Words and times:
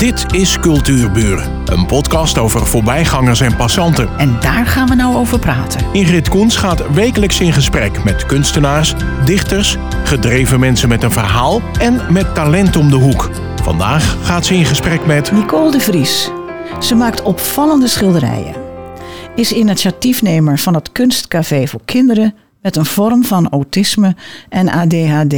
Dit 0.00 0.34
is 0.34 0.58
Cultuurburen, 0.58 1.62
een 1.64 1.86
podcast 1.86 2.38
over 2.38 2.66
voorbijgangers 2.66 3.40
en 3.40 3.56
passanten. 3.56 4.08
En 4.18 4.40
daar 4.40 4.66
gaan 4.66 4.88
we 4.88 4.94
nou 4.94 5.16
over 5.16 5.38
praten. 5.38 5.86
Ingrid 5.92 6.28
Koens 6.28 6.56
gaat 6.56 6.92
wekelijks 6.92 7.40
in 7.40 7.52
gesprek 7.52 8.04
met 8.04 8.26
kunstenaars, 8.26 8.94
dichters, 9.24 9.76
gedreven 10.04 10.60
mensen 10.60 10.88
met 10.88 11.02
een 11.02 11.10
verhaal 11.10 11.60
en 11.80 12.12
met 12.12 12.34
talent 12.34 12.76
om 12.76 12.90
de 12.90 12.96
hoek. 12.96 13.30
Vandaag 13.62 14.16
gaat 14.22 14.46
ze 14.46 14.54
in 14.54 14.64
gesprek 14.64 15.06
met 15.06 15.32
Nicole 15.32 15.70
de 15.70 15.80
Vries. 15.80 16.30
Ze 16.78 16.94
maakt 16.94 17.22
opvallende 17.22 17.88
schilderijen. 17.88 18.54
Is 19.34 19.52
initiatiefnemer 19.52 20.58
van 20.58 20.74
het 20.74 20.92
Kunstcafé 20.92 21.66
voor 21.66 21.80
kinderen 21.84 22.34
met 22.62 22.76
een 22.76 22.86
vorm 22.86 23.24
van 23.24 23.48
autisme 23.48 24.16
en 24.48 24.68
ADHD. 24.68 25.34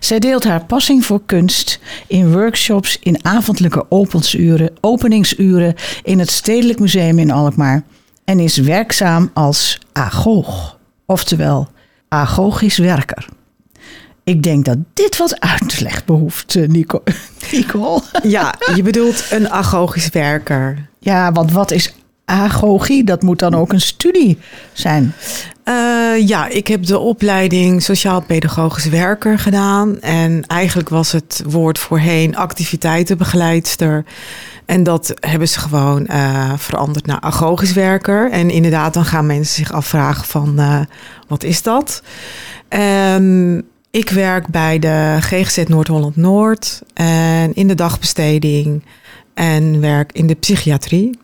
Zij 0.00 0.18
deelt 0.18 0.44
haar 0.44 0.64
passie 0.64 1.02
voor 1.02 1.20
kunst 1.26 1.80
in 2.06 2.32
workshops, 2.32 2.98
in 3.02 3.24
avondelijke 3.24 3.86
opensuren, 3.88 4.70
openingsuren 4.80 5.74
in 6.02 6.18
het 6.18 6.30
Stedelijk 6.30 6.78
Museum 6.78 7.18
in 7.18 7.30
Alkmaar 7.30 7.82
en 8.24 8.40
is 8.40 8.56
werkzaam 8.56 9.30
als 9.34 9.78
agoog, 9.92 10.78
oftewel 11.06 11.68
agogisch 12.08 12.78
werker. 12.78 13.28
Ik 14.24 14.42
denk 14.42 14.64
dat 14.64 14.78
dit 14.94 15.16
wat 15.16 15.40
uitleg 15.40 16.04
behoeft, 16.04 16.56
eh, 16.56 16.68
Nico. 16.68 17.02
Nicole. 17.52 18.02
Ja, 18.22 18.54
je 18.74 18.82
bedoelt 18.82 19.26
een 19.30 19.50
agogisch 19.50 20.08
werker. 20.08 20.88
Ja, 20.98 21.32
want 21.32 21.52
wat 21.52 21.70
is 21.70 21.94
agogie? 22.28 23.04
Dat 23.04 23.22
moet 23.22 23.38
dan 23.38 23.54
ook 23.54 23.72
een 23.72 23.80
studie 23.80 24.38
zijn. 24.72 25.14
Uh, 25.64 26.28
ja, 26.28 26.46
ik 26.48 26.66
heb 26.66 26.86
de 26.86 26.98
opleiding 26.98 27.82
sociaal-pedagogisch 27.82 28.88
werker 28.88 29.38
gedaan. 29.38 30.00
En 30.00 30.46
eigenlijk 30.46 30.88
was 30.88 31.12
het 31.12 31.42
woord 31.46 31.78
voorheen 31.78 32.36
activiteitenbegeleidster. 32.36 34.04
En 34.66 34.82
dat 34.82 35.14
hebben 35.20 35.48
ze 35.48 35.58
gewoon 35.58 36.06
uh, 36.10 36.52
veranderd 36.56 37.06
naar 37.06 37.20
agogisch 37.20 37.72
werker. 37.72 38.30
En 38.30 38.50
inderdaad, 38.50 38.94
dan 38.94 39.04
gaan 39.04 39.26
mensen 39.26 39.54
zich 39.54 39.72
afvragen 39.72 40.24
van 40.24 40.54
uh, 40.56 40.80
wat 41.28 41.44
is 41.44 41.62
dat? 41.62 42.02
Um, 43.14 43.62
ik 43.90 44.10
werk 44.10 44.46
bij 44.46 44.78
de 44.78 45.16
GGZ 45.20 45.64
Noord-Holland-Noord 45.66 46.82
en 46.94 47.54
in 47.54 47.68
de 47.68 47.74
dagbesteding 47.74 48.82
en 49.34 49.80
werk 49.80 50.12
in 50.12 50.26
de 50.26 50.34
psychiatrie. 50.34 51.18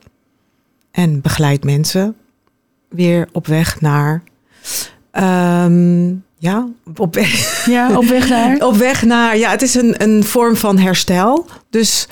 En 0.94 1.20
begeleid 1.20 1.64
mensen 1.64 2.14
weer 2.88 3.28
op 3.32 3.46
weg 3.46 3.80
naar. 3.80 4.22
Um, 5.12 6.24
ja, 6.38 6.68
op 6.96 7.14
weg. 7.14 7.66
Ja, 7.66 7.96
op 7.96 8.04
weg 8.04 8.28
naar. 8.28 8.56
op 8.68 8.76
weg 8.76 9.02
naar. 9.02 9.36
Ja, 9.36 9.50
het 9.50 9.62
is 9.62 9.74
een, 9.74 10.02
een 10.02 10.24
vorm 10.24 10.56
van 10.56 10.78
herstel. 10.78 11.46
Dus 11.70 12.08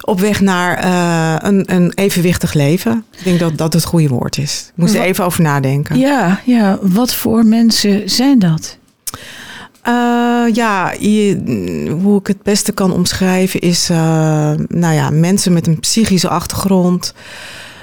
op 0.00 0.20
weg 0.20 0.40
naar 0.40 0.84
uh, 0.84 1.50
een, 1.50 1.74
een 1.74 1.92
evenwichtig 1.94 2.52
leven. 2.52 3.04
Ik 3.16 3.24
denk 3.24 3.38
dat 3.38 3.58
dat 3.58 3.72
het 3.72 3.84
goede 3.84 4.08
woord 4.08 4.38
is. 4.38 4.66
Ik 4.66 4.72
moest 4.76 4.94
er 4.94 5.02
even 5.02 5.24
over 5.24 5.42
nadenken. 5.42 5.98
Ja, 5.98 6.40
ja, 6.44 6.78
wat 6.82 7.14
voor 7.14 7.46
mensen 7.46 8.10
zijn 8.10 8.38
dat? 8.38 8.78
Uh, 9.88 10.54
ja, 10.54 10.92
je, 10.98 11.42
hoe 12.02 12.18
ik 12.18 12.26
het 12.26 12.42
beste 12.42 12.72
kan 12.72 12.92
omschrijven 12.92 13.60
is, 13.60 13.90
uh, 13.90 13.96
nou 14.68 14.94
ja, 14.94 15.10
mensen 15.10 15.52
met 15.52 15.66
een 15.66 15.80
psychische 15.80 16.28
achtergrond. 16.28 17.14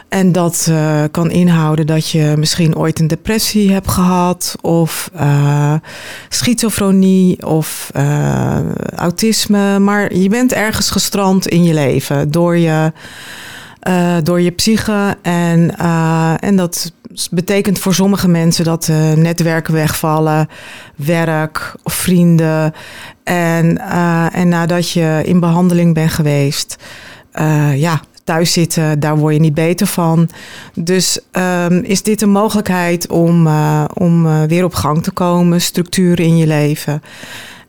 En 0.09 0.31
dat 0.31 0.67
uh, 0.69 1.03
kan 1.11 1.31
inhouden 1.31 1.85
dat 1.85 2.09
je 2.09 2.33
misschien 2.37 2.75
ooit 2.75 2.99
een 2.99 3.07
depressie 3.07 3.71
hebt 3.71 3.87
gehad, 3.91 4.55
of 4.61 5.11
schizofrenie, 6.29 7.45
of 7.45 7.91
autisme. 8.95 9.79
Maar 9.79 10.15
je 10.15 10.29
bent 10.29 10.53
ergens 10.53 10.89
gestrand 10.89 11.47
in 11.47 11.63
je 11.63 11.73
leven 11.73 12.31
door 12.31 12.57
je, 12.57 12.91
door 14.23 14.41
je 14.41 14.51
psyche. 14.51 15.17
En, 15.21 15.77
en 16.39 16.55
dat 16.55 16.91
betekent 17.31 17.79
voor 17.79 17.93
sommige 17.93 18.27
mensen 18.27 18.63
dat 18.65 18.87
uh, 18.87 19.11
netwerken 19.11 19.73
wegvallen, 19.73 20.47
werk 20.95 21.75
of 21.83 21.93
vrienden. 21.93 22.73
En, 23.23 23.77
uh, 23.77 24.35
en 24.35 24.47
nadat 24.47 24.91
je 24.91 25.21
in 25.25 25.39
behandeling 25.39 25.93
bent 25.93 26.11
geweest, 26.11 26.75
uh, 27.33 27.79
ja, 27.79 28.01
thuis 28.29 28.53
zitten, 28.53 28.99
daar 28.99 29.17
word 29.17 29.33
je 29.33 29.39
niet 29.39 29.53
beter 29.53 29.87
van. 29.87 30.29
Dus 30.73 31.19
um, 31.31 31.83
is 31.83 32.03
dit 32.03 32.21
een 32.21 32.29
mogelijkheid 32.29 33.07
om, 33.07 33.47
om 33.93 34.47
weer 34.47 34.63
op 34.63 34.73
gang 34.73 35.03
te 35.03 35.11
komen, 35.11 35.61
structuren 35.61 36.25
in 36.25 36.37
je 36.37 36.47
leven. 36.47 37.01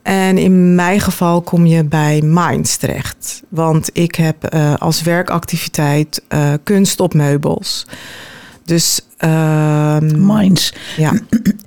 En 0.03 0.38
in 0.38 0.75
mijn 0.75 1.00
geval 1.00 1.41
kom 1.41 1.66
je 1.66 1.84
bij 1.84 2.22
Minds 2.25 2.76
terecht. 2.76 3.43
Want 3.48 3.91
ik 3.93 4.15
heb 4.15 4.54
als 4.78 5.03
werkactiviteit 5.03 6.22
kunst 6.62 7.00
op 7.00 7.15
meubels. 7.15 7.87
Dus. 8.65 9.00
Um, 9.19 10.27
Minds. 10.27 10.72
Ja. 10.97 11.12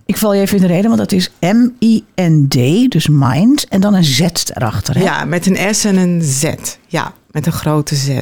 Ik 0.06 0.18
val 0.18 0.34
je 0.34 0.42
even 0.42 0.56
in 0.56 0.62
de 0.62 0.68
reden, 0.68 0.86
want 0.86 0.98
dat 0.98 1.12
is 1.12 1.32
M-I-N-D, 1.40 2.92
dus 2.92 3.08
Minds. 3.08 3.68
En 3.68 3.82
dan 3.82 3.94
een 3.94 4.04
Z 4.04 4.22
erachter. 4.54 4.96
Hè? 4.96 5.04
Ja, 5.04 5.26
met 5.26 5.46
een 5.46 5.76
S 5.76 5.86
en 5.86 5.98
een 5.98 6.22
Z. 6.22 6.54
Ja, 6.88 7.14
met 7.32 7.46
een 7.46 7.52
grote 7.52 7.96
Z. 7.96 8.20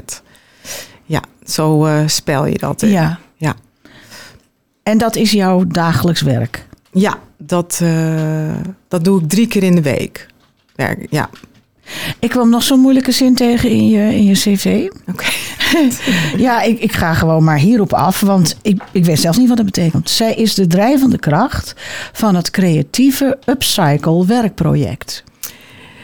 Ja, 1.06 1.22
zo 1.44 1.86
uh, 1.86 2.08
spel 2.08 2.46
je 2.46 2.58
dat. 2.58 2.82
Ja. 2.82 3.20
ja. 3.36 3.56
En 4.84 4.98
dat 4.98 5.16
is 5.16 5.32
jouw 5.32 5.66
dagelijks 5.68 6.22
werk? 6.22 6.68
Ja, 6.92 7.20
dat, 7.38 7.80
uh, 7.84 8.56
dat 8.88 9.04
doe 9.04 9.22
ik 9.22 9.30
drie 9.30 9.48
keer 9.48 9.64
in 9.64 9.76
de 9.76 9.82
week. 9.82 10.28
Werk, 10.76 11.08
ja. 11.10 11.30
Ik 12.20 12.30
kwam 12.30 12.50
nog 12.50 12.64
zo'n 12.64 12.80
moeilijke 12.80 13.12
zin 13.12 13.36
tegen 13.36 13.70
in 13.70 13.90
je, 13.90 14.16
in 14.16 14.24
je 14.24 14.34
cv. 14.34 14.90
Oké. 15.08 15.12
Okay. 15.12 15.92
ja, 16.46 16.62
ik, 16.62 16.80
ik 16.80 16.92
ga 16.92 17.14
gewoon 17.14 17.44
maar 17.44 17.58
hierop 17.58 17.94
af, 17.94 18.20
want 18.20 18.58
ik, 18.62 18.84
ik 18.92 19.06
weet 19.06 19.20
zelfs 19.20 19.38
niet 19.38 19.48
wat 19.48 19.58
het 19.58 19.66
betekent. 19.66 20.10
Zij 20.10 20.34
is 20.34 20.54
de 20.54 20.68
drijvende 20.68 21.20
kracht 21.20 21.74
van 22.14 22.36
het 22.36 22.50
creatieve 22.50 23.38
Upcycle 23.46 24.26
werkproject. 24.26 25.24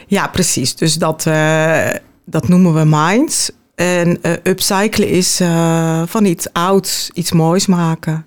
Ja, 0.07 0.27
precies. 0.27 0.75
Dus 0.75 0.95
dat, 0.95 1.25
uh, 1.27 1.89
dat 2.25 2.47
noemen 2.47 2.73
we 2.73 2.83
Minds. 2.85 3.51
En 3.77 4.17
uh, 4.21 4.31
upcyclen 4.43 5.09
is 5.09 5.41
uh, 5.41 6.01
van 6.05 6.25
iets 6.25 6.53
ouds 6.53 7.09
iets 7.13 7.31
moois 7.31 7.65
maken. 7.65 8.25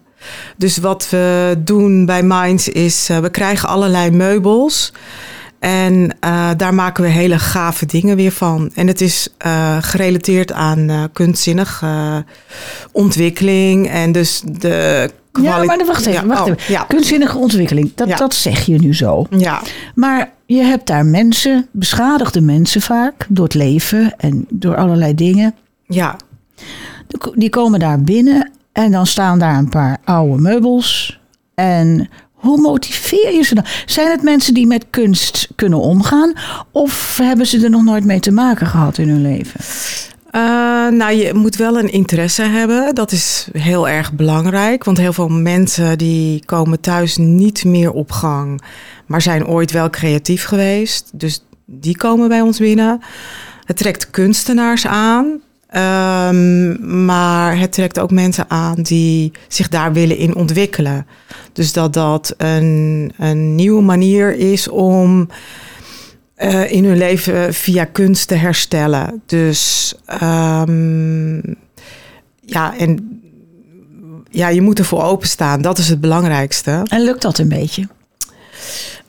Dus 0.56 0.76
wat 0.76 1.06
we 1.10 1.54
doen 1.58 2.06
bij 2.06 2.22
Minds 2.22 2.68
is, 2.68 3.06
we 3.06 3.30
krijgen 3.30 3.68
allerlei 3.68 4.10
meubels. 4.10 4.92
En 5.58 6.16
daar 6.56 6.74
maken 6.74 7.04
we 7.04 7.10
hele 7.10 7.38
gave 7.38 7.86
dingen 7.86 8.16
weer 8.16 8.32
van. 8.32 8.70
En 8.74 8.86
het 8.86 9.00
is 9.00 9.28
gerelateerd 9.80 10.52
aan 10.52 11.08
kunstzinnige 11.12 12.24
ontwikkeling. 12.92 13.88
En 13.88 14.12
dus 14.12 14.42
de 14.44 15.10
Ja, 15.32 15.64
maar 15.64 15.86
wacht 15.86 16.06
even. 16.06 16.26
Wacht 16.28 16.40
oh, 16.40 16.48
even. 16.48 16.72
Ja. 16.72 16.84
Kunstzinnige 16.84 17.38
ontwikkeling, 17.38 17.92
dat, 17.94 18.16
dat 18.18 18.34
zeg 18.34 18.66
je 18.66 18.78
nu 18.78 18.94
zo. 18.94 19.26
Ja, 19.30 19.62
Maar 19.94 20.32
je 20.46 20.62
hebt 20.62 20.86
daar 20.86 21.06
mensen, 21.06 21.66
beschadigde 21.70 22.40
mensen 22.40 22.80
vaak, 22.80 23.26
door 23.28 23.44
het 23.44 23.54
leven 23.54 24.14
en 24.18 24.46
door 24.48 24.76
allerlei 24.76 25.14
dingen. 25.14 25.54
ja, 25.86 26.16
Die 27.34 27.50
komen 27.50 27.80
daar 27.80 28.02
binnen 28.02 28.50
en 28.72 28.90
dan 28.90 29.06
staan 29.06 29.38
daar 29.38 29.58
een 29.58 29.68
paar 29.68 29.98
oude 30.04 30.42
meubels. 30.42 31.20
En 31.54 32.08
hoe 32.32 32.60
motiveer 32.60 33.34
je 33.34 33.42
ze 33.42 33.54
dan? 33.54 33.64
Zijn 33.86 34.10
het 34.10 34.22
mensen 34.22 34.54
die 34.54 34.66
met 34.66 34.86
kunst 34.90 35.48
kunnen 35.56 35.80
omgaan? 35.80 36.32
Of 36.70 37.18
hebben 37.22 37.46
ze 37.46 37.64
er 37.64 37.70
nog 37.70 37.84
nooit 37.84 38.04
mee 38.04 38.20
te 38.20 38.30
maken 38.32 38.66
gehad 38.66 38.98
in 38.98 39.08
hun 39.08 39.22
leven? 39.22 39.60
Uh, 40.34 40.40
nou, 40.88 41.12
je 41.12 41.34
moet 41.34 41.56
wel 41.56 41.78
een 41.78 41.92
interesse 41.92 42.42
hebben. 42.42 42.94
Dat 42.94 43.12
is 43.12 43.48
heel 43.52 43.88
erg 43.88 44.12
belangrijk. 44.12 44.84
Want 44.84 44.98
heel 44.98 45.12
veel 45.12 45.28
mensen 45.28 45.98
die 45.98 46.44
komen 46.44 46.80
thuis 46.80 47.16
niet 47.16 47.64
meer 47.64 47.92
op 47.92 48.12
gang. 48.12 48.62
Maar 49.06 49.22
zijn 49.22 49.46
ooit 49.46 49.70
wel 49.70 49.90
creatief 49.90 50.44
geweest. 50.44 51.10
Dus 51.12 51.44
die 51.64 51.96
komen 51.96 52.28
bij 52.28 52.40
ons 52.40 52.58
binnen. 52.58 53.00
Het 53.64 53.76
trekt 53.76 54.10
kunstenaars 54.10 54.86
aan. 54.86 55.40
Um, 55.74 57.04
maar 57.04 57.58
het 57.58 57.72
trekt 57.72 57.98
ook 57.98 58.10
mensen 58.10 58.50
aan 58.50 58.82
die 58.82 59.32
zich 59.48 59.68
daar 59.68 59.92
willen 59.92 60.16
in 60.16 60.34
ontwikkelen. 60.34 61.06
Dus 61.52 61.72
dat 61.72 61.92
dat 61.92 62.34
een, 62.36 63.12
een 63.18 63.54
nieuwe 63.54 63.82
manier 63.82 64.36
is 64.36 64.68
om 64.68 65.28
uh, 66.42 66.72
in 66.72 66.84
hun 66.84 66.96
leven 66.96 67.54
via 67.54 67.84
kunst 67.84 68.28
te 68.28 68.34
herstellen. 68.34 69.22
Dus 69.26 69.94
um, 70.22 71.56
ja, 72.40 72.76
en 72.78 73.20
ja, 74.30 74.48
je 74.48 74.60
moet 74.60 74.78
ervoor 74.78 75.02
openstaan. 75.02 75.62
Dat 75.62 75.78
is 75.78 75.88
het 75.88 76.00
belangrijkste. 76.00 76.82
En 76.88 77.04
lukt 77.04 77.22
dat 77.22 77.38
een 77.38 77.48
beetje? 77.48 77.88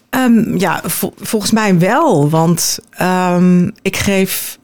Um, 0.10 0.58
ja, 0.58 0.82
vol, 0.84 1.14
volgens 1.18 1.52
mij 1.52 1.80
wel. 1.80 2.30
Want 2.30 2.80
um, 3.02 3.72
ik 3.82 3.98
geef 3.98 4.60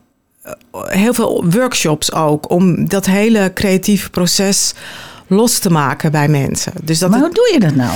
heel 0.72 1.14
veel 1.14 1.46
workshops 1.50 2.14
ook 2.14 2.50
om 2.50 2.90
dat 2.90 3.06
hele 3.06 3.52
creatieve 3.54 4.10
proces 4.10 4.74
los 5.28 5.60
te 5.60 5.70
maken 5.70 6.12
bij 6.12 6.28
mensen. 6.28 6.74
Dus 6.84 7.00
dat 7.00 7.10
maar 7.10 7.20
hoe 7.20 7.34
doe 7.34 7.50
je 7.54 7.60
dat 7.60 7.76
nou? 7.76 7.92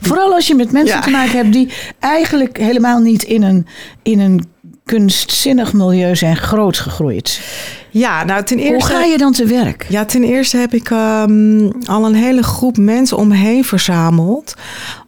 Vooral 0.00 0.34
als 0.34 0.46
je 0.46 0.54
met 0.54 0.72
mensen 0.72 0.96
Ja. 0.96 1.02
te 1.02 1.10
maken 1.10 1.36
hebt 1.36 1.52
die 1.52 1.72
eigenlijk 1.98 2.56
helemaal 2.58 2.98
niet 3.00 3.22
in 3.22 3.42
een, 3.42 3.66
in 4.02 4.20
een 4.20 4.44
kunstzinnig 4.84 5.72
milieu 5.72 6.16
zijn 6.16 6.36
groot 6.36 6.76
gegroeid. 6.78 7.40
Ja, 7.90 8.24
nou 8.24 8.42
ten 8.44 8.58
eerste. 8.58 8.74
Hoe 8.74 8.98
ga 9.00 9.04
je 9.04 9.18
dan 9.18 9.32
te 9.32 9.44
werk? 9.46 9.86
Ja, 9.88 10.04
ten 10.04 10.24
eerste 10.24 10.56
heb 10.56 10.74
ik 10.74 10.90
ehm, 10.90 11.70
al 11.84 12.06
een 12.06 12.14
hele 12.14 12.42
groep 12.42 12.76
mensen 12.76 13.16
om 13.16 13.28
me 13.28 13.36
heen 13.36 13.64
verzameld. 13.64 14.54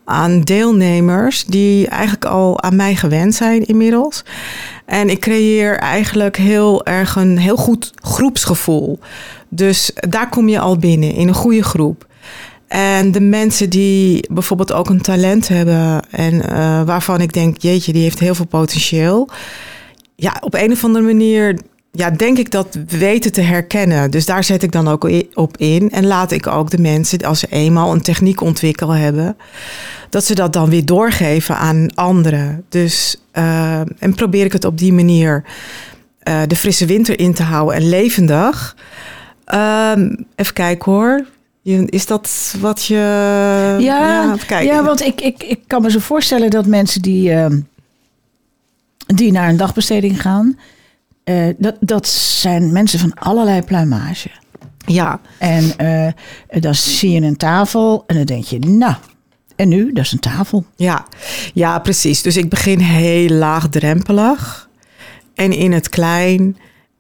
Aan 0.05 0.41
deelnemers 0.41 1.45
die 1.45 1.89
eigenlijk 1.89 2.25
al 2.25 2.63
aan 2.63 2.77
mij 2.77 2.95
gewend 2.95 3.35
zijn 3.35 3.67
inmiddels. 3.67 4.23
En 4.87 5.09
ik 5.11 5.21
creëer 5.21 5.77
eigenlijk 5.79 6.37
heel 6.37 6.87
erg 6.87 7.17
een 7.17 7.39
heel 7.39 7.57
goed 7.57 7.93
groepsgevoel. 8.03 8.99
Dus 9.49 9.91
daar 9.95 10.29
kom 10.29 10.49
je 10.49 10.61
al 10.61 10.77
binnen 10.77 11.13
in 11.13 11.29
een 11.29 11.35
goede 11.35 11.63
groep. 11.63 12.07
En 12.69 13.13
de 13.13 13.21
mensen 13.21 13.71
die 13.71 14.27
bijvoorbeeld 14.31 14.73
ook 14.73 14.89
een 14.89 15.01
talent 15.01 15.49
hebben 15.49 16.11
en 16.11 16.35
uh, 16.35 16.83
waarvan 16.83 17.21
ik 17.21 17.33
denk, 17.33 17.59
jeetje, 17.59 17.93
die 17.93 18.03
heeft 18.03 18.19
heel 18.19 18.35
veel 18.35 18.47
potentieel. 18.47 19.29
Ja, 20.15 20.37
op 20.41 20.55
een 20.55 20.73
of 20.73 20.85
andere 20.85 21.05
manier 21.05 21.59
ja, 21.93 22.11
denk 22.11 22.39
ik 22.39 22.51
dat 22.51 22.79
weten 22.87 23.33
te 23.33 23.41
herkennen. 23.41 24.11
Dus 24.11 24.27
daar 24.27 24.45
zet 24.45 24.63
ik 24.63 24.73
dan 24.73 24.89
ook 24.89 25.11
op 25.35 25.57
in. 25.57 25.91
En 25.91 26.07
laat 26.07 26.31
ik 26.31 26.47
ook 26.47 26.71
de 26.71 26.79
mensen, 26.79 27.19
als 27.19 27.39
ze 27.39 27.47
eenmaal 27.51 27.93
een 27.93 28.03
techniek 28.03 28.41
ontwikkeld 28.41 28.93
hebben, 28.93 29.37
dat 30.11 30.25
ze 30.25 30.35
dat 30.35 30.53
dan 30.53 30.71
weer 30.71 30.85
doorgeven 30.87 31.57
aan 31.57 31.95
anderen. 31.95 32.65
Dus 32.69 33.23
uh, 33.35 33.81
en 33.99 34.15
probeer 34.15 34.45
ik 34.45 34.53
het 34.53 34.65
op 34.65 34.79
die 34.79 34.93
manier 34.93 35.45
uh, 36.29 36.41
de 36.47 36.57
frisse 36.57 36.87
winter 36.87 37.19
in 37.19 37.35
te 37.35 37.43
houden 37.43 37.77
en 37.77 37.89
levendig. 37.89 38.77
Um, 39.55 40.27
even 40.37 40.55
kijken 40.55 40.93
hoor. 40.93 41.27
Is 41.87 42.07
dat 42.07 42.55
wat 42.61 42.85
je. 42.85 42.95
Ja, 43.81 44.37
ja, 44.49 44.59
ja 44.59 44.85
want 44.85 45.01
ik, 45.01 45.21
ik, 45.21 45.43
ik 45.43 45.61
kan 45.67 45.83
me 45.83 45.91
zo 45.91 45.99
voorstellen 45.99 46.51
dat 46.51 46.67
mensen 46.67 47.03
die, 47.03 47.31
uh, 47.31 47.47
die 49.07 49.33
naar 49.33 49.49
een 49.49 49.57
dagbesteding 49.57 50.21
gaan, 50.21 50.59
uh, 51.25 51.55
dat, 51.59 51.77
dat 51.81 52.07
zijn 52.09 52.73
mensen 52.73 52.99
van 52.99 53.15
allerlei 53.15 53.63
pluimage. 53.63 54.31
Ja. 54.87 55.21
En 55.39 55.73
uh, 55.81 56.61
dan 56.61 56.75
zie 56.75 57.11
je 57.11 57.21
een 57.21 57.37
tafel 57.37 58.05
en 58.07 58.17
dan 58.17 58.25
denk 58.25 58.45
je, 58.45 58.59
nou, 58.59 58.95
en 59.57 59.69
nu? 59.69 59.93
Dat 59.93 60.05
is 60.05 60.13
een 60.13 60.19
tafel. 60.19 60.65
Ja, 60.77 61.07
ja 61.55 61.79
precies. 61.79 62.23
Dus 62.23 62.37
ik 62.37 62.49
begin 62.49 62.79
heel 62.79 63.29
laagdrempelig 63.29 64.69
en 65.35 65.53
in 65.53 65.73
het 65.73 65.89
klein. 65.89 66.57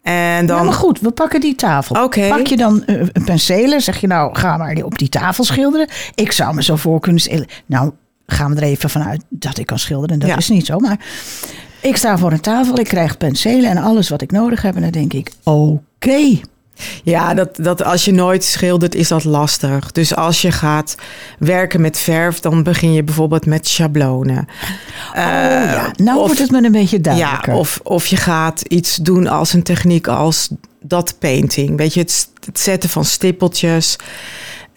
En 0.09 0.47
dan... 0.47 0.57
Ja, 0.57 0.63
maar 0.63 0.73
goed, 0.73 1.01
we 1.01 1.11
pakken 1.11 1.41
die 1.41 1.55
tafel. 1.55 2.05
Okay. 2.05 2.29
Pak 2.29 2.47
je 2.47 2.57
dan 2.57 2.83
uh, 2.87 3.01
een 3.13 3.25
penselen, 3.25 3.81
zeg 3.81 4.01
je 4.01 4.07
nou, 4.07 4.37
ga 4.37 4.57
maar 4.57 4.77
op 4.83 4.99
die 4.99 5.09
tafel 5.09 5.45
schilderen. 5.45 5.89
Ik 6.15 6.33
zou 6.33 6.55
me 6.55 6.63
zo 6.63 6.77
voor 6.77 7.01
kunnen 7.01 7.21
stellen. 7.21 7.47
Nou, 7.67 7.93
gaan 8.27 8.55
we 8.55 8.61
er 8.61 8.67
even 8.67 8.91
vanuit 8.91 9.25
dat 9.29 9.59
ik 9.59 9.67
kan 9.67 9.79
schilderen. 9.79 10.19
Dat 10.19 10.29
ja. 10.29 10.37
is 10.37 10.49
niet 10.49 10.67
zo, 10.67 10.79
maar 10.79 10.99
ik 11.81 11.97
sta 11.97 12.19
voor 12.19 12.33
een 12.33 12.41
tafel, 12.41 12.79
ik 12.79 12.87
krijg 12.87 13.17
penselen 13.17 13.71
en 13.71 13.77
alles 13.77 14.09
wat 14.09 14.23
ik 14.23 14.31
nodig 14.31 14.63
heb. 14.63 14.75
En 14.75 14.83
dan 14.83 14.91
denk 14.91 15.13
ik, 15.13 15.33
oké. 15.43 15.81
Okay. 15.99 16.43
Ja, 17.03 17.35
dat, 17.35 17.49
dat 17.57 17.85
als 17.85 18.05
je 18.05 18.13
nooit 18.13 18.45
schildert, 18.45 18.95
is 18.95 19.09
dat 19.09 19.25
lastig. 19.25 19.93
Dus 19.93 20.15
als 20.15 20.43
je 20.43 20.53
gaat 20.53 20.95
werken 21.39 21.81
met 21.81 21.99
verf, 21.99 22.41
dan 22.41 22.63
begin 22.63 22.93
je 22.93 23.03
bijvoorbeeld 23.03 23.47
met 23.47 23.69
schablonen. 23.69 24.49
Oh, 25.11 25.17
uh, 25.17 25.23
ja. 25.73 25.93
Nou 25.97 26.19
of, 26.19 26.27
wordt 26.27 26.39
het 26.39 26.51
me 26.51 26.65
een 26.65 26.73
beetje 26.73 27.01
duidelijker. 27.01 27.53
Ja, 27.53 27.59
of, 27.59 27.81
of 27.83 28.07
je 28.07 28.17
gaat 28.17 28.61
iets 28.61 28.97
doen 28.97 29.27
als 29.27 29.53
een 29.53 29.63
techniek 29.63 30.07
als 30.07 30.49
dat 30.81 31.15
painting. 31.19 31.77
Weet 31.77 31.95
je, 31.95 32.01
het, 32.01 32.29
het 32.45 32.61
zetten 32.61 32.91
van 32.91 33.05
stippeltjes. 33.05 33.97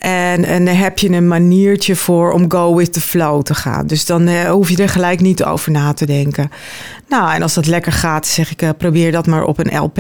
En, 0.02 0.46
en 0.46 0.66
dan 0.66 0.76
heb 0.76 1.00
je 1.00 1.10
een 1.10 1.28
maniertje 1.28 1.96
voor 1.96 2.32
om 2.32 2.52
go 2.52 2.76
with 2.76 2.94
the 2.94 3.02
flow 3.02 3.42
te 3.42 3.56
gaan. 3.56 3.88
Dus 3.88 4.06
dan 4.06 4.28
uh, 4.28 4.50
hoef 4.50 4.70
je 4.70 4.78
er 4.78 4.90
gelijk 4.90 5.20
niet 5.20 5.44
over 5.44 5.72
na 5.72 5.94
te 5.94 6.06
denken. 6.06 6.52
Nou, 7.08 7.34
en 7.34 7.42
als 7.42 7.54
dat 7.54 7.66
lekker 7.66 7.92
gaat, 7.92 8.28
zeg 8.28 8.52
ik, 8.52 8.62
uh, 8.62 8.70
probeer 8.78 9.12
dat 9.12 9.28
maar 9.28 9.44
op 9.44 9.60
een 9.60 9.78
LP. 9.78 9.98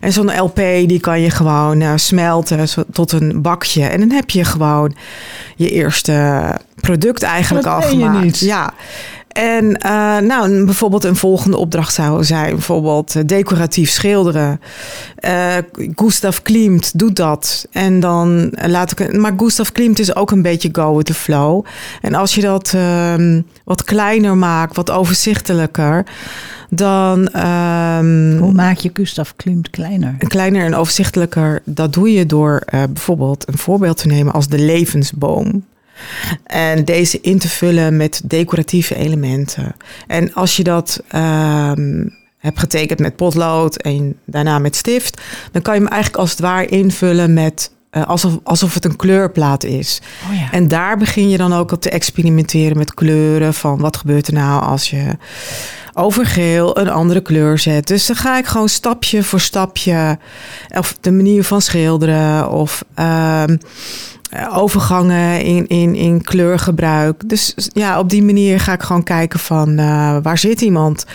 En 0.00 0.12
zo'n 0.12 0.38
LP, 0.38 0.56
die 0.56 1.00
kan 1.00 1.20
je 1.20 1.30
gewoon 1.30 1.80
uh, 1.80 1.92
smelten 1.94 2.68
tot 2.92 3.12
een 3.12 3.42
bakje. 3.42 3.84
En 3.84 4.00
dan 4.00 4.10
heb 4.10 4.30
je 4.30 4.44
gewoon 4.44 4.94
je 5.56 5.70
eerste 5.70 6.42
product 6.80 7.22
eigenlijk 7.22 7.64
dat 7.64 7.74
al 7.82 7.88
gemaakt. 7.88 8.24
Niet. 8.24 8.38
Ja. 8.38 8.74
En 9.36 9.64
uh, 9.64 10.18
nou, 10.18 10.64
bijvoorbeeld 10.64 11.04
een 11.04 11.16
volgende 11.16 11.56
opdracht 11.56 11.94
zou 11.94 12.24
zijn 12.24 12.50
bijvoorbeeld 12.50 13.28
decoratief 13.28 13.90
schilderen. 13.90 14.60
Uh, 15.20 15.54
Gustav 15.94 16.38
Klimt 16.42 16.98
doet 16.98 17.16
dat. 17.16 17.66
En 17.70 18.00
dan 18.00 18.52
laat 18.66 18.90
ik. 18.90 19.16
Maar 19.16 19.32
Gustav 19.36 19.68
Klimt 19.68 19.98
is 19.98 20.14
ook 20.14 20.30
een 20.30 20.42
beetje 20.42 20.68
go 20.72 20.96
with 20.96 21.06
the 21.06 21.14
flow. 21.14 21.64
En 22.00 22.14
als 22.14 22.34
je 22.34 22.40
dat 22.40 22.72
uh, 22.76 23.14
wat 23.64 23.84
kleiner 23.84 24.36
maakt, 24.36 24.76
wat 24.76 24.90
overzichtelijker. 24.90 26.06
Dan. 26.70 27.18
Um, 27.18 28.38
Hoe 28.38 28.52
maak 28.52 28.76
je 28.76 28.90
Gustav 28.92 29.30
Klimt 29.36 29.70
kleiner? 29.70 30.14
Kleiner 30.18 30.64
en 30.64 30.74
overzichtelijker. 30.74 31.62
Dat 31.64 31.92
doe 31.92 32.12
je 32.12 32.26
door 32.26 32.62
uh, 32.74 32.82
bijvoorbeeld 32.92 33.48
een 33.48 33.58
voorbeeld 33.58 33.96
te 33.96 34.06
nemen 34.06 34.32
als 34.32 34.48
de 34.48 34.58
levensboom. 34.58 35.64
En 36.44 36.84
deze 36.84 37.20
in 37.20 37.38
te 37.38 37.48
vullen 37.48 37.96
met 37.96 38.20
decoratieve 38.24 38.94
elementen. 38.94 39.74
En 40.06 40.34
als 40.34 40.56
je 40.56 40.64
dat 40.64 41.02
um, 41.14 42.14
hebt 42.38 42.58
getekend 42.58 42.98
met 42.98 43.16
potlood 43.16 43.76
en 43.76 44.16
daarna 44.24 44.58
met 44.58 44.76
stift, 44.76 45.20
dan 45.52 45.62
kan 45.62 45.74
je 45.74 45.80
hem 45.80 45.88
eigenlijk 45.90 46.22
als 46.22 46.30
het 46.30 46.40
ware 46.40 46.66
invullen 46.66 47.34
met 47.34 47.70
uh, 47.96 48.06
alsof, 48.06 48.38
alsof 48.42 48.74
het 48.74 48.84
een 48.84 48.96
kleurplaat 48.96 49.64
is. 49.64 50.00
Oh 50.28 50.38
ja. 50.38 50.50
En 50.50 50.68
daar 50.68 50.96
begin 50.98 51.28
je 51.28 51.36
dan 51.36 51.52
ook 51.52 51.72
op 51.72 51.80
te 51.80 51.90
experimenteren 51.90 52.76
met 52.76 52.94
kleuren. 52.94 53.54
Van 53.54 53.78
wat 53.78 53.96
gebeurt 53.96 54.26
er 54.26 54.32
nou 54.32 54.62
als 54.62 54.90
je 54.90 55.16
over 55.92 56.26
geel 56.26 56.78
een 56.78 56.88
andere 56.88 57.20
kleur 57.20 57.58
zet. 57.58 57.86
Dus 57.86 58.06
dan 58.06 58.16
ga 58.16 58.38
ik 58.38 58.46
gewoon 58.46 58.68
stapje 58.68 59.22
voor 59.22 59.40
stapje. 59.40 60.18
Of 60.74 60.96
de 61.00 61.12
manier 61.12 61.44
van 61.44 61.62
schilderen. 61.62 62.50
Of 62.50 62.84
um, 62.98 63.58
overgangen 64.52 65.42
in, 65.42 65.66
in, 65.66 65.94
in 65.94 66.22
kleurgebruik. 66.22 67.28
Dus 67.28 67.54
ja, 67.72 67.98
op 67.98 68.10
die 68.10 68.22
manier 68.22 68.60
ga 68.60 68.72
ik 68.72 68.82
gewoon 68.82 69.02
kijken 69.02 69.38
van 69.38 69.68
uh, 69.70 70.16
waar 70.22 70.38
zit 70.38 70.60
iemand. 70.60 71.06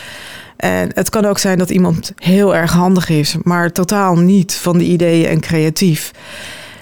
En 0.58 0.92
het 0.94 1.10
kan 1.10 1.26
ook 1.26 1.38
zijn 1.38 1.58
dat 1.58 1.70
iemand 1.70 2.12
heel 2.16 2.56
erg 2.56 2.72
handig 2.72 3.10
is, 3.10 3.36
maar 3.44 3.72
totaal 3.72 4.16
niet 4.16 4.54
van 4.54 4.78
de 4.78 4.84
ideeën 4.84 5.30
en 5.30 5.40
creatief. 5.40 6.12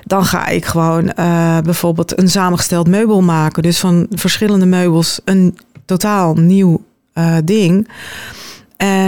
Dan 0.03 0.25
ga 0.25 0.47
ik 0.47 0.65
gewoon 0.65 1.12
uh, 1.19 1.59
bijvoorbeeld 1.59 2.19
een 2.19 2.30
samengesteld 2.30 2.88
meubel 2.88 3.21
maken. 3.21 3.63
Dus 3.63 3.80
van 3.80 4.07
verschillende 4.09 4.65
meubels 4.65 5.21
een 5.25 5.57
totaal 5.86 6.33
nieuw 6.36 6.83
ding. 7.44 7.88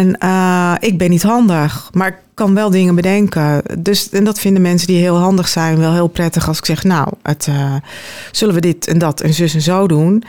En 0.01 0.15
uh, 0.23 0.73
ik 0.79 0.97
ben 0.97 1.09
niet 1.09 1.23
handig, 1.23 1.89
maar 1.93 2.07
ik 2.07 2.17
kan 2.33 2.53
wel 2.53 2.69
dingen 2.69 2.95
bedenken. 2.95 3.61
Dus, 3.79 4.09
en 4.09 4.23
dat 4.23 4.39
vinden 4.39 4.61
mensen 4.61 4.87
die 4.87 4.97
heel 4.97 5.17
handig 5.17 5.47
zijn 5.47 5.79
wel 5.79 5.93
heel 5.93 6.07
prettig 6.07 6.47
als 6.47 6.57
ik 6.57 6.65
zeg, 6.65 6.83
nou, 6.83 7.07
het, 7.23 7.47
uh, 7.49 7.75
zullen 8.31 8.53
we 8.53 8.61
dit 8.61 8.87
en 8.87 8.97
dat 8.97 9.21
en 9.21 9.33
zus 9.33 9.53
en 9.53 9.61
zo 9.61 9.87
doen. 9.87 10.23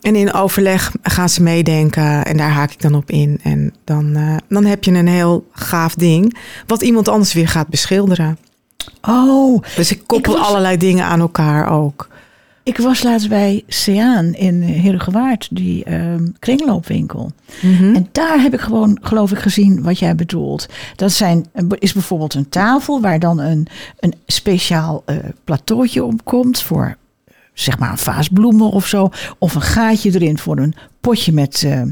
En 0.00 0.16
in 0.16 0.32
overleg 0.32 0.92
gaan 1.02 1.28
ze 1.28 1.42
meedenken 1.42 2.24
en 2.24 2.36
daar 2.36 2.50
haak 2.50 2.70
ik 2.70 2.82
dan 2.82 2.94
op 2.94 3.10
in. 3.10 3.40
En 3.42 3.74
dan, 3.84 4.16
uh, 4.16 4.36
dan 4.48 4.64
heb 4.64 4.84
je 4.84 4.90
een 4.90 5.08
heel 5.08 5.46
gaaf 5.52 5.94
ding, 5.94 6.36
wat 6.66 6.82
iemand 6.82 7.08
anders 7.08 7.32
weer 7.32 7.48
gaat 7.48 7.68
beschilderen. 7.68 8.38
Oh, 9.02 9.62
dus 9.76 9.90
ik 9.90 10.02
koppel 10.06 10.32
ik 10.32 10.38
was... 10.38 10.48
allerlei 10.48 10.76
dingen 10.76 11.04
aan 11.04 11.20
elkaar 11.20 11.70
ook. 11.70 12.08
Ik 12.64 12.76
was 12.76 13.02
laatst 13.02 13.28
bij 13.28 13.62
Seaan 13.66 14.34
in 14.34 14.62
Herengewaard, 14.62 15.48
die 15.50 15.84
uh, 15.88 16.14
kringloopwinkel. 16.38 17.32
Mhm. 17.62 17.94
En 17.94 18.08
daar 18.12 18.40
heb 18.40 18.54
ik 18.54 18.60
gewoon, 18.60 18.98
geloof 19.02 19.32
ik, 19.32 19.38
gezien 19.38 19.82
wat 19.82 19.98
jij 19.98 20.14
bedoelt. 20.14 20.66
Dat 20.96 21.12
zijn, 21.12 21.46
is 21.78 21.92
bijvoorbeeld 21.92 22.34
een 22.34 22.48
tafel 22.48 23.00
waar 23.00 23.18
dan 23.18 23.38
een, 23.38 23.66
een 23.98 24.14
speciaal 24.26 25.02
uh, 25.06 25.16
plateautje 25.44 26.04
op 26.04 26.24
komt 26.24 26.62
voor 26.62 26.96
zeg 27.54 27.78
maar 27.78 27.90
een 27.90 27.98
vaas 27.98 28.28
bloemen 28.28 28.70
of 28.70 28.86
zo. 28.86 29.10
Of 29.38 29.54
een 29.54 29.62
gaatje 29.62 30.14
erin 30.14 30.38
voor 30.38 30.58
een 30.58 30.74
potje 31.00 31.32
met, 31.32 31.62
uh, 31.66 31.82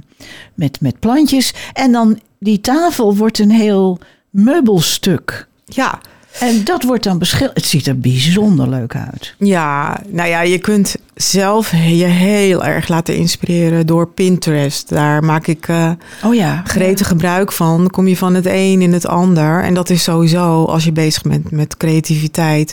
met, 0.55 0.81
met 0.81 0.99
plantjes. 0.99 1.55
En 1.73 1.93
dan 1.93 2.21
die 2.39 2.61
tafel 2.61 3.17
wordt 3.17 3.39
een 3.39 3.51
heel 3.51 3.99
meubelstuk. 4.31 5.49
Ja, 5.65 6.01
en 6.39 6.65
dat 6.65 6.83
wordt 6.83 7.05
dan 7.05 7.19
beschilderd. 7.19 7.57
Het 7.57 7.67
ziet 7.67 7.87
er 7.87 7.99
bijzonder 7.99 8.69
leuk 8.69 8.97
uit. 8.97 9.35
Ja, 9.39 10.01
nou 10.09 10.29
ja, 10.29 10.41
je 10.41 10.59
kunt 10.59 10.97
zelf 11.15 11.71
je 11.71 12.05
heel 12.05 12.65
erg 12.65 12.89
laten 12.89 13.17
inspireren 13.17 13.87
door 13.87 14.09
Pinterest. 14.09 14.89
Daar 14.89 15.25
maak 15.25 15.47
ik 15.47 15.69
uh, 15.69 15.91
oh 16.25 16.35
ja, 16.35 16.63
gretig 16.65 17.07
ja. 17.07 17.13
gebruik 17.13 17.53
van. 17.53 17.79
Dan 17.79 17.91
kom 17.91 18.09
je 18.09 18.17
van 18.17 18.35
het 18.35 18.47
een 18.47 18.83
in 18.83 18.93
het 18.93 19.07
ander. 19.07 19.63
En 19.63 19.75
dat 19.75 19.91
is 19.91 20.03
sowieso 20.03 20.65
als 20.65 20.85
je 20.85 20.93
bezig 20.93 21.23
bent 21.23 21.51
met 21.51 21.77
creativiteit. 21.77 22.71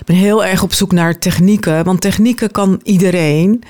Ik 0.00 0.06
ben 0.06 0.16
heel 0.16 0.44
erg 0.44 0.62
op 0.62 0.72
zoek 0.72 0.92
naar 0.92 1.18
technieken. 1.18 1.84
Want 1.84 2.00
technieken 2.00 2.50
kan 2.50 2.80
iedereen. 2.82 3.62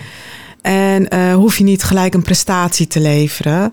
En 0.62 1.14
uh, 1.14 1.35
hoef 1.35 1.56
je 1.56 1.64
niet 1.64 1.83
gelijk 1.83 2.14
een 2.14 2.23
prestatie 2.23 2.87
te 2.87 3.00
leveren. 3.00 3.73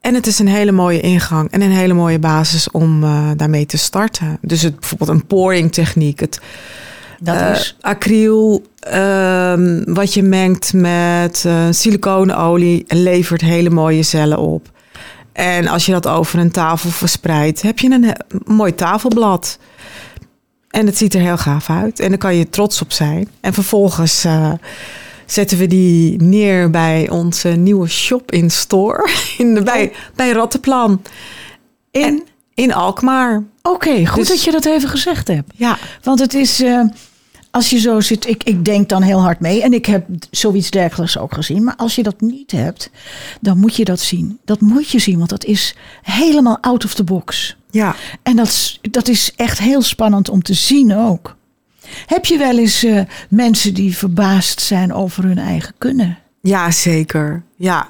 En 0.00 0.14
het 0.14 0.26
is 0.26 0.38
een 0.38 0.48
hele 0.48 0.72
mooie 0.72 1.00
ingang 1.00 1.50
en 1.50 1.60
een 1.60 1.70
hele 1.70 1.94
mooie 1.94 2.18
basis 2.18 2.70
om 2.70 3.04
uh, 3.04 3.30
daarmee 3.36 3.66
te 3.66 3.78
starten. 3.78 4.38
Dus 4.40 4.62
het, 4.62 4.80
bijvoorbeeld 4.80 5.10
een 5.10 5.26
pouring 5.26 5.72
techniek. 5.72 6.20
Het, 6.20 6.40
dat 7.20 7.34
uh, 7.34 7.50
is 7.50 7.76
acryl, 7.80 8.66
uh, 8.92 9.52
wat 9.84 10.14
je 10.14 10.22
mengt 10.22 10.72
met 10.72 11.44
uh, 11.46 11.66
siliconenolie, 11.70 12.84
levert 12.86 13.40
hele 13.40 13.70
mooie 13.70 14.02
cellen 14.02 14.38
op. 14.38 14.70
En 15.32 15.68
als 15.68 15.86
je 15.86 15.92
dat 15.92 16.06
over 16.06 16.38
een 16.38 16.50
tafel 16.50 16.90
verspreidt, 16.90 17.62
heb 17.62 17.78
je 17.78 17.90
een 17.90 18.14
mooi 18.56 18.74
tafelblad. 18.74 19.58
En 20.70 20.86
het 20.86 20.96
ziet 20.96 21.14
er 21.14 21.20
heel 21.20 21.36
gaaf 21.38 21.70
uit. 21.70 22.00
En 22.00 22.08
daar 22.08 22.18
kan 22.18 22.34
je 22.34 22.48
trots 22.48 22.82
op 22.82 22.92
zijn. 22.92 23.28
En 23.40 23.52
vervolgens 23.52 24.24
eh, 24.24 24.52
zetten 25.30 25.58
we 25.58 25.66
die 25.66 26.22
neer 26.22 26.70
bij 26.70 27.10
onze 27.10 27.48
nieuwe 27.48 27.88
shop 27.88 28.32
in 28.32 28.50
store. 28.50 29.08
In 29.38 29.54
de, 29.54 29.62
bij, 29.62 29.92
bij 30.14 30.30
Rattenplan. 30.30 31.02
In? 31.90 32.02
En- 32.02 32.22
in 32.54 32.74
Alkmaar. 32.74 33.44
Oké, 33.62 34.06
goed 34.06 34.16
Dus- 34.18 34.28
dat 34.28 34.42
je 34.42 34.50
dat 34.50 34.64
even 34.64 34.88
gezegd 34.88 35.28
hebt. 35.28 35.52
Ja, 35.56 35.78
Want 36.02 36.18
het 36.20 36.34
is, 36.34 36.62
eh, 36.62 36.80
als 37.50 37.70
je 37.70 37.78
zo 37.78 38.00
zit, 38.00 38.28
ik, 38.28 38.44
ik 38.44 38.64
denk 38.64 38.88
dan 38.88 39.02
heel 39.02 39.20
hard 39.20 39.40
mee. 39.40 39.62
En 39.62 39.72
ik 39.72 39.86
heb 39.86 40.06
zoiets 40.30 40.70
dergelijks 40.70 41.18
ook 41.18 41.34
gezien. 41.34 41.64
Maar 41.64 41.76
als 41.76 41.94
je 41.94 42.02
dat 42.02 42.20
niet 42.20 42.50
hebt, 42.50 42.90
dan 43.40 43.58
moet 43.58 43.76
je 43.76 43.84
dat 43.84 44.00
zien. 44.00 44.38
Dat 44.44 44.60
moet 44.60 44.90
je 44.90 44.98
zien, 44.98 45.18
want 45.18 45.30
dat 45.30 45.44
is 45.44 45.74
helemaal 46.02 46.58
out 46.60 46.84
of 46.84 46.94
the 46.94 47.04
box. 47.04 47.56
ja. 47.70 47.94
En 48.22 48.36
dat, 48.36 48.46
is- 48.46 48.78
dat 48.90 49.08
is 49.08 49.32
echt 49.36 49.58
heel 49.58 49.82
spannend 49.82 50.28
om 50.28 50.42
te 50.42 50.54
zien 50.54 50.96
ook. 50.96 51.36
Heb 52.06 52.24
je 52.24 52.38
wel 52.38 52.58
eens 52.58 52.84
eh, 52.84 53.00
mensen 53.28 53.74
die 53.74 53.96
verbaasd 53.96 54.60
zijn 54.60 54.92
over 54.92 55.24
hun 55.24 55.38
eigen 55.38 55.74
kunnen? 55.78 56.18
Ja, 56.40 56.70
zeker. 56.70 57.42
Ja. 57.56 57.88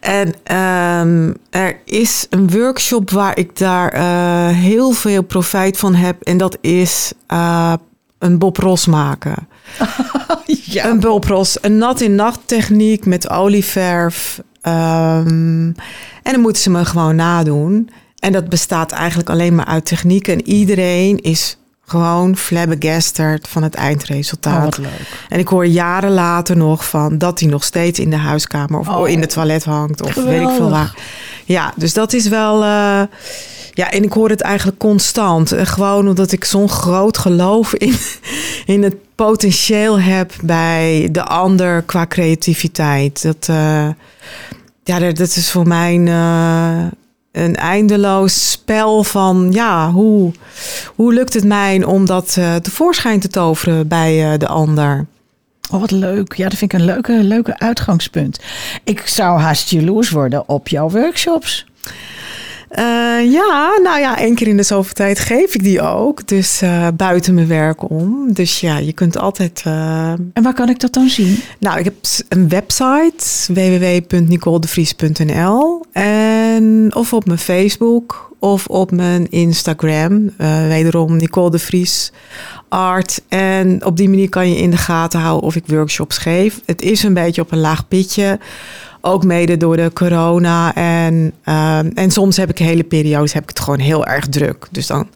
En 0.00 0.34
ehm, 0.42 1.32
er 1.50 1.78
is 1.84 2.26
een 2.30 2.50
workshop 2.50 3.10
waar 3.10 3.38
ik 3.38 3.58
daar 3.58 3.92
eh, 3.92 4.56
heel 4.56 4.90
veel 4.90 5.22
profijt 5.22 5.78
van 5.78 5.94
heb. 5.94 6.22
En 6.22 6.36
dat 6.36 6.58
is 6.60 7.12
eh, 7.26 7.72
een 8.18 8.38
Bob 8.38 8.56
Ross 8.56 8.86
maken. 8.86 9.48
Ja. 10.66 10.86
Een 10.86 11.00
Bob 11.00 11.24
Ross, 11.24 11.58
een 11.60 11.78
nat-in-nacht 11.78 12.40
techniek 12.44 13.06
met 13.06 13.30
olieverf. 13.30 14.40
Ehm, 14.60 15.72
en 16.22 16.32
dan 16.32 16.40
moeten 16.40 16.62
ze 16.62 16.70
me 16.70 16.84
gewoon 16.84 17.16
nadoen. 17.16 17.90
En 18.18 18.32
dat 18.32 18.48
bestaat 18.48 18.92
eigenlijk 18.92 19.30
alleen 19.30 19.54
maar 19.54 19.64
uit 19.66 19.84
techniek. 19.84 20.28
En 20.28 20.48
iedereen 20.48 21.18
is 21.18 21.56
gewoon 21.86 22.36
flabbergasted 22.36 23.48
van 23.48 23.62
het 23.62 23.74
eindresultaat. 23.74 24.78
Oh. 24.78 24.84
En 25.28 25.38
ik 25.38 25.48
hoor 25.48 25.66
jaren 25.66 26.10
later 26.10 26.56
nog 26.56 26.88
van 26.88 27.18
dat 27.18 27.40
hij 27.40 27.48
nog 27.48 27.64
steeds 27.64 27.98
in 27.98 28.10
de 28.10 28.16
huiskamer 28.16 28.78
of 28.80 28.88
Oh. 28.88 29.08
in 29.08 29.20
het 29.20 29.30
toilet 29.30 29.64
hangt. 29.64 30.02
Of 30.02 30.14
weet 30.14 30.40
ik 30.40 30.48
veel 30.56 30.70
waar. 30.70 30.94
Ja, 31.44 31.72
dus 31.76 31.92
dat 31.92 32.12
is 32.12 32.28
wel. 32.28 32.62
eh, 32.62 33.02
ja, 33.76 33.90
en 33.90 34.02
ik 34.02 34.12
hoor 34.12 34.28
het 34.28 34.40
eigenlijk 34.40 34.78
constant. 34.78 35.52
Eh, 35.52 35.66
Gewoon 35.66 36.08
omdat 36.08 36.32
ik 36.32 36.44
zo'n 36.44 36.68
groot 36.68 37.18
geloof 37.18 37.74
in, 37.74 37.94
in 38.74 38.82
het 38.82 38.94
potentieel 39.14 40.00
heb 40.00 40.32
bij 40.42 41.08
de 41.12 41.24
ander 41.24 41.82
qua 41.82 42.06
creativiteit. 42.06 43.22
Dat, 43.22 43.46
eh, 43.48 43.88
ja, 44.84 44.98
dat 44.98 45.36
is 45.36 45.50
voor 45.50 45.66
mij 45.66 45.94
een, 45.94 46.08
een 47.34 47.56
eindeloos 47.56 48.50
spel 48.50 49.04
van 49.04 49.48
ja, 49.50 49.90
hoe, 49.90 50.32
hoe 50.94 51.14
lukt 51.14 51.34
het 51.34 51.44
mij 51.44 51.84
om 51.84 52.06
dat 52.06 52.34
eh, 52.38 52.54
tevoorschijn 52.54 53.20
te 53.20 53.28
toveren 53.28 53.88
bij 53.88 54.32
eh, 54.32 54.38
de 54.38 54.48
ander? 54.48 55.06
Oh, 55.70 55.80
wat 55.80 55.90
leuk. 55.90 56.34
Ja, 56.34 56.48
dat 56.48 56.58
vind 56.58 56.72
ik 56.72 56.78
een 56.78 56.84
leuke, 56.84 57.12
leuke 57.12 57.58
uitgangspunt. 57.58 58.40
Ik 58.84 59.06
zou 59.06 59.40
haast 59.40 59.70
jaloers 59.70 60.10
worden 60.10 60.48
op 60.48 60.68
jouw 60.68 60.90
workshops. 60.90 61.66
Eh, 62.68 62.84
ja, 63.32 63.78
nou 63.82 64.00
ja, 64.00 64.18
één 64.18 64.34
keer 64.34 64.48
in 64.48 64.56
de 64.56 64.62
zoveel 64.62 64.94
tijd 64.94 65.18
geef 65.18 65.54
ik 65.54 65.62
die 65.62 65.80
ook. 65.80 66.26
Dus 66.26 66.62
buiten 66.96 67.34
mijn 67.34 67.46
werk 67.46 67.90
om. 67.90 68.32
Dus 68.32 68.60
ja, 68.60 68.78
je 68.78 68.92
kunt 68.92 69.18
altijd. 69.18 69.62
En 69.64 70.42
waar 70.42 70.54
kan 70.54 70.68
ik 70.68 70.80
dat 70.80 70.92
dan 70.92 71.08
zien? 71.08 71.38
nou, 71.58 71.78
ik 71.78 71.84
heb 71.84 71.94
een 72.28 72.48
website 72.48 73.52
www.nicoledevries.nl 73.52 75.84
en 75.92 76.43
of 76.94 77.12
op 77.12 77.26
mijn 77.26 77.38
Facebook 77.38 78.32
of 78.38 78.66
op 78.66 78.90
mijn 78.90 79.30
Instagram. 79.30 80.30
eh, 80.36 80.66
wederom 80.66 81.16
Nicole 81.16 81.50
de 81.50 81.58
Vries 81.58 82.12
Art. 82.68 83.22
En 83.28 83.84
op 83.84 83.96
die 83.96 84.08
manier 84.08 84.28
kan 84.28 84.48
je 84.48 84.56
in 84.56 84.70
de 84.70 84.76
gaten 84.76 85.20
houden 85.20 85.46
of 85.46 85.56
ik 85.56 85.64
workshops 85.66 86.18
geef. 86.18 86.60
Het 86.66 86.82
is 86.82 87.02
een 87.02 87.14
beetje 87.14 87.42
op 87.42 87.52
een 87.52 87.60
laag 87.60 87.88
pitje. 87.88 88.38
Ook 89.00 89.24
mede 89.24 89.56
door 89.56 89.76
de 89.76 89.90
corona. 89.92 90.74
En, 90.74 91.32
ehm, 91.44 91.90
en 91.94 92.10
soms 92.10 92.36
heb 92.36 92.50
ik 92.50 92.58
hele 92.58 92.84
periodes 92.84 93.32
heb 93.32 93.42
ik 93.42 93.48
het 93.48 93.60
gewoon 93.60 93.78
heel 93.78 94.06
erg 94.06 94.26
druk. 94.26 94.68
Dus 94.70 94.86
dan, 94.86 95.08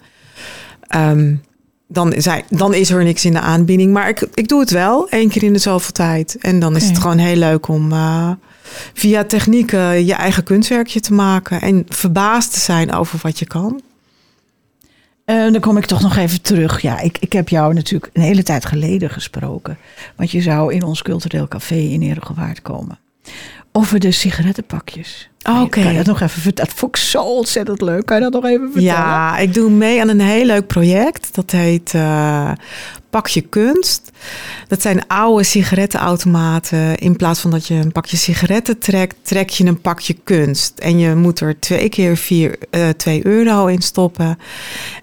ehm, 0.80 1.34
dan, 1.88 2.14
zijn, 2.16 2.42
dan 2.50 2.74
is 2.74 2.90
er 2.90 3.04
niks 3.04 3.24
in 3.24 3.32
de 3.32 3.40
aanbieding. 3.40 3.92
Maar 3.92 4.08
ik, 4.08 4.28
ik 4.34 4.48
doe 4.48 4.60
het 4.60 4.70
wel 4.70 5.08
één 5.08 5.28
keer 5.28 5.42
in 5.42 5.52
de 5.52 5.58
zoveel 5.58 5.92
tijd. 5.92 6.36
En 6.40 6.60
dan 6.60 6.76
is 6.76 6.88
het 6.88 6.98
gewoon 6.98 7.18
heel 7.18 7.36
leuk 7.36 7.68
om 7.68 7.92
eh, 7.92 8.30
via 8.94 9.24
technieken 9.24 10.06
je 10.06 10.14
eigen 10.14 10.42
kunstwerkje 10.44 11.00
te 11.00 11.12
maken. 11.12 11.60
En 11.60 11.84
verbaasd 11.88 12.52
te 12.52 12.60
zijn 12.60 12.92
over 12.92 13.18
wat 13.22 13.38
je 13.38 13.46
kan. 13.46 13.80
Eh, 15.24 15.36
dan 15.52 15.60
kom 15.60 15.76
ik 15.76 15.84
toch 15.86 16.00
nog 16.02 16.16
even 16.16 16.42
terug. 16.42 16.80
Ja, 16.82 17.00
ik, 17.00 17.16
ik 17.20 17.32
heb 17.32 17.48
jou 17.48 17.74
natuurlijk 17.74 18.10
een 18.12 18.22
hele 18.22 18.42
tijd 18.42 18.64
geleden 18.66 19.10
gesproken. 19.10 19.78
Want 20.16 20.30
je 20.30 20.40
zou 20.40 20.74
in 20.74 20.82
ons 20.82 21.02
cultureel 21.02 21.48
café 21.48 21.74
in 21.74 22.02
Eregewaard 22.02 22.62
komen. 22.62 22.98
Over 23.72 23.98
de 24.00 24.10
sigarettenpakjes. 24.10 25.28
Je- 25.38 25.50
Oké. 25.60 25.80
Kan 25.82 25.90
je 25.90 25.96
dat 25.96 26.06
nog 26.06 26.20
even 26.20 26.42
vertellen? 26.42 26.70
Dat 26.70 26.78
vond 26.80 26.96
ik 26.96 27.02
zo 27.02 27.22
ontzettend 27.22 27.80
leuk. 27.80 28.06
Kan 28.06 28.16
je 28.16 28.22
dat 28.22 28.32
nog 28.32 28.44
even 28.44 28.72
vertellen? 28.72 28.94
Ja, 28.94 29.38
ik 29.38 29.54
doe 29.54 29.70
mee 29.70 30.00
aan 30.00 30.08
een 30.08 30.20
heel 30.20 30.44
leuk 30.44 30.66
project. 30.66 31.34
Dat 31.34 31.50
heet 31.50 31.94
eh, 31.94 32.52
Pakje 33.10 33.40
Kunst. 33.40 34.10
Dat 34.68 34.82
zijn 34.82 35.06
oude 35.06 35.44
sigarettenautomaten. 35.44 36.96
In 36.96 37.16
plaats 37.16 37.40
van 37.40 37.50
dat 37.50 37.66
je 37.66 37.74
een 37.74 37.92
pakje 37.92 38.16
sigaretten 38.16 38.78
trekt, 38.78 39.16
trek 39.22 39.50
je 39.50 39.64
een 39.64 39.80
pakje 39.80 40.16
kunst. 40.24 40.78
En 40.78 40.98
je 40.98 41.14
moet 41.14 41.40
er 41.40 41.60
twee 41.60 41.88
keer 41.88 42.16
vier, 42.16 42.58
eh 42.70 42.88
2 42.88 43.26
euro 43.26 43.66
in 43.66 43.82
stoppen. 43.82 44.38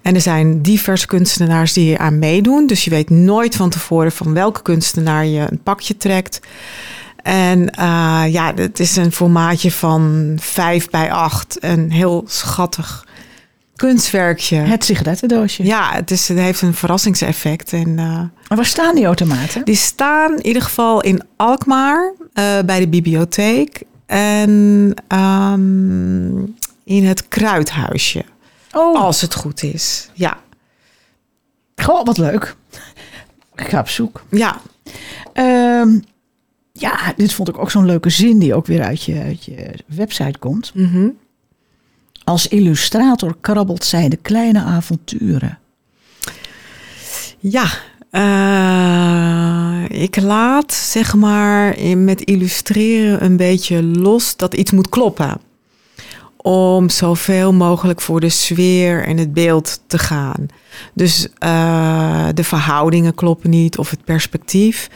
En 0.02 0.14
er 0.14 0.20
zijn 0.20 0.62
diverse 0.62 1.06
kunstenaars 1.06 1.72
die 1.72 1.84
hier 1.84 1.98
aan 1.98 2.18
meedoen. 2.18 2.66
Dus 2.66 2.84
je 2.84 2.90
weet 2.90 3.10
nooit 3.10 3.56
van 3.56 3.70
tevoren 3.70 4.12
van 4.12 4.34
welke 4.34 4.62
kunstenaar 4.62 5.26
je 5.26 5.46
een 5.50 5.62
pakje 5.62 5.96
trekt. 5.96 6.40
En 7.22 7.70
eh, 7.70 8.24
ja, 8.28 8.52
het 8.54 8.80
is 8.80 8.96
een 8.96 9.12
formaatje 9.12 9.70
van 9.70 10.32
5 10.40 10.90
bij 10.90 11.12
8. 11.12 11.56
Een 11.60 11.90
heel 11.90 12.24
schattig 12.26 13.05
kunstwerkje. 13.76 14.56
Het 14.56 14.84
sigarettendoosje. 14.84 15.64
Ja, 15.64 15.92
het, 15.92 16.10
is, 16.10 16.28
het 16.28 16.38
heeft 16.38 16.62
een 16.62 16.74
verrassingseffect. 16.74 17.72
En, 17.72 17.98
eh, 17.98 18.04
Maar 18.06 18.30
waar 18.48 18.64
staan 18.64 18.94
die 18.94 19.04
automaten? 19.04 19.64
die 19.64 19.74
staan 19.76 20.32
in 20.36 20.46
ieder 20.46 20.62
geval 20.62 21.00
in 21.02 21.22
Alkmaar 21.36 22.12
eh, 22.32 22.58
bij 22.66 22.80
de 22.80 22.88
bibliotheek. 22.88 23.82
En 24.06 24.94
ehm, 25.08 26.38
in 26.84 27.04
het 27.04 27.28
kruidhuisje, 27.28 28.24
Oh, 28.72 29.00
als 29.00 29.20
het 29.20 29.34
goed 29.34 29.62
is. 29.62 30.08
Ja, 30.14 30.38
goh, 31.76 32.04
wat 32.04 32.18
leuk. 32.18 32.54
Ik 33.54 33.68
ga 33.68 33.80
op 33.80 33.88
zoek. 33.88 34.22
ja. 34.30 34.60
Ehm, 35.32 35.98
ja, 36.72 37.12
dit 37.16 37.32
vond 37.32 37.48
ik 37.48 37.58
ook 37.58 37.70
zo'n 37.70 37.86
leuke 37.86 38.10
zin 38.10 38.38
die 38.38 38.54
ook 38.54 38.66
weer 38.66 38.82
uit 38.82 39.02
je, 39.02 39.20
uit 39.22 39.44
je 39.44 39.74
website 39.86 40.38
komt. 40.38 40.70
Mhm. 40.74 41.08
Als 42.26 42.48
illustrator 42.48 43.36
krabbelt 43.40 43.84
zij 43.84 44.08
de 44.08 44.16
kleine 44.16 44.62
avonturen. 44.62 45.58
Ja, 47.38 47.66
eh, 48.10 50.00
ik 50.02 50.20
laat 50.20 50.72
zeg 50.72 51.14
maar 51.14 51.76
met 51.96 52.20
illustreren 52.20 53.24
een 53.24 53.36
beetje 53.36 53.82
los 53.82 54.36
dat 54.36 54.54
iets 54.54 54.70
moet 54.70 54.88
kloppen. 54.88 55.40
Om 56.36 56.88
zoveel 56.88 57.52
mogelijk 57.52 58.00
voor 58.00 58.20
de 58.20 58.28
sfeer 58.28 59.04
en 59.04 59.16
het 59.16 59.32
beeld 59.32 59.80
te 59.86 59.98
gaan. 59.98 60.46
Dus 60.94 61.28
eh, 61.38 62.28
de 62.34 62.44
verhoudingen 62.44 63.14
kloppen 63.14 63.50
niet 63.50 63.78
of 63.78 63.90
het 63.90 64.04
perspectief. 64.04 64.90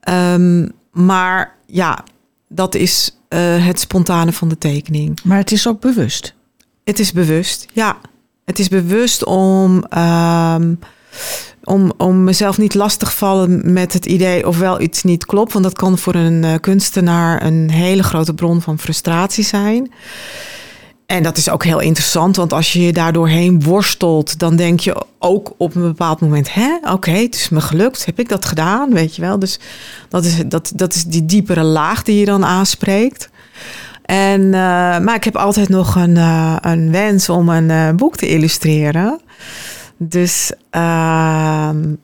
Ehm, 0.00 0.68
maar 0.92 1.56
ja, 1.66 2.04
dat 2.48 2.74
is 2.74 3.16
eh, 3.28 3.66
het 3.66 3.80
spontane 3.80 4.32
van 4.32 4.48
de 4.48 4.58
tekening. 4.58 5.18
Maar 5.24 5.38
het 5.38 5.52
is 5.52 5.68
ook 5.68 5.80
bewust. 5.80 6.38
Het 6.90 6.98
is 6.98 7.12
bewust, 7.12 7.66
ja. 7.72 7.96
Het 8.44 8.58
is 8.58 8.68
bewust 8.68 9.24
om, 9.24 9.84
ehm, 9.88 10.74
om, 11.64 11.92
om 11.96 12.24
mezelf 12.24 12.58
niet 12.58 12.74
lastig 12.74 13.16
vallen 13.16 13.72
met 13.72 13.92
het 13.92 14.06
idee 14.06 14.46
of 14.46 14.58
wel 14.58 14.80
iets 14.80 15.02
niet 15.02 15.26
klopt. 15.26 15.52
Want 15.52 15.64
dat 15.64 15.74
kan 15.76 15.98
voor 15.98 16.14
een 16.14 16.44
eh, 16.44 16.54
kunstenaar 16.60 17.44
een 17.44 17.70
hele 17.70 18.02
grote 18.02 18.34
bron 18.34 18.60
van 18.60 18.78
frustratie 18.78 19.44
zijn. 19.44 19.92
En 21.06 21.22
dat 21.22 21.36
is 21.36 21.50
ook 21.50 21.64
heel 21.64 21.80
interessant, 21.80 22.36
want 22.36 22.52
als 22.52 22.72
je 22.72 22.80
je 22.80 22.92
daardoor 22.92 23.28
heen 23.28 23.62
worstelt, 23.62 24.38
dan 24.38 24.56
denk 24.56 24.80
je 24.80 25.04
ook 25.18 25.52
op 25.56 25.74
een 25.74 25.82
bepaald 25.82 26.20
moment: 26.20 26.54
hè, 26.54 26.76
oké, 26.92 27.10
het 27.10 27.34
is 27.34 27.48
me 27.48 27.60
gelukt, 27.60 28.06
heb 28.06 28.18
ik 28.18 28.28
dat 28.28 28.44
gedaan, 28.44 28.92
weet 28.92 29.16
je 29.16 29.22
wel? 29.22 29.38
Dus 29.38 29.58
dat 30.08 30.24
is, 30.24 30.42
dat, 30.46 30.72
dat 30.74 30.94
is 30.94 31.04
die 31.04 31.26
diepere 31.26 31.62
laag 31.62 32.02
die 32.02 32.18
je 32.18 32.24
dan 32.24 32.44
aanspreekt. 32.44 33.30
En, 34.10 34.44
eh, 34.44 34.98
maar 34.98 35.14
ik 35.14 35.24
heb 35.24 35.36
altijd 35.36 35.68
nog 35.68 35.94
een, 35.94 36.16
eh, 36.16 36.56
een 36.60 36.92
wens 36.92 37.28
om 37.28 37.48
een 37.48 37.70
eh, 37.70 37.90
boek 37.90 38.16
te 38.16 38.28
illustreren. 38.28 39.20
Dus 39.96 40.52
ehm, 40.70 41.94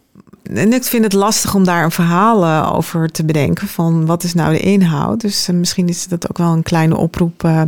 en 0.43 0.73
ik 0.73 0.85
vind 0.85 1.05
het 1.05 1.13
lastig 1.13 1.55
om 1.55 1.65
daar 1.65 1.85
een 1.85 1.91
verhaal 1.91 2.73
over 2.75 3.11
te 3.11 3.25
bedenken 3.25 3.69
van 3.69 4.07
wat 4.07 4.23
is 4.23 4.35
nou 4.35 4.53
de 4.53 4.61
inhoud. 4.61 5.21
Dus 5.21 5.49
misschien 5.53 5.89
is 5.89 6.09
dat 6.09 6.29
ook 6.31 6.39
wel 6.39 6.53
een 6.53 6.63
kleine 6.63 6.97
oproep 6.97 7.67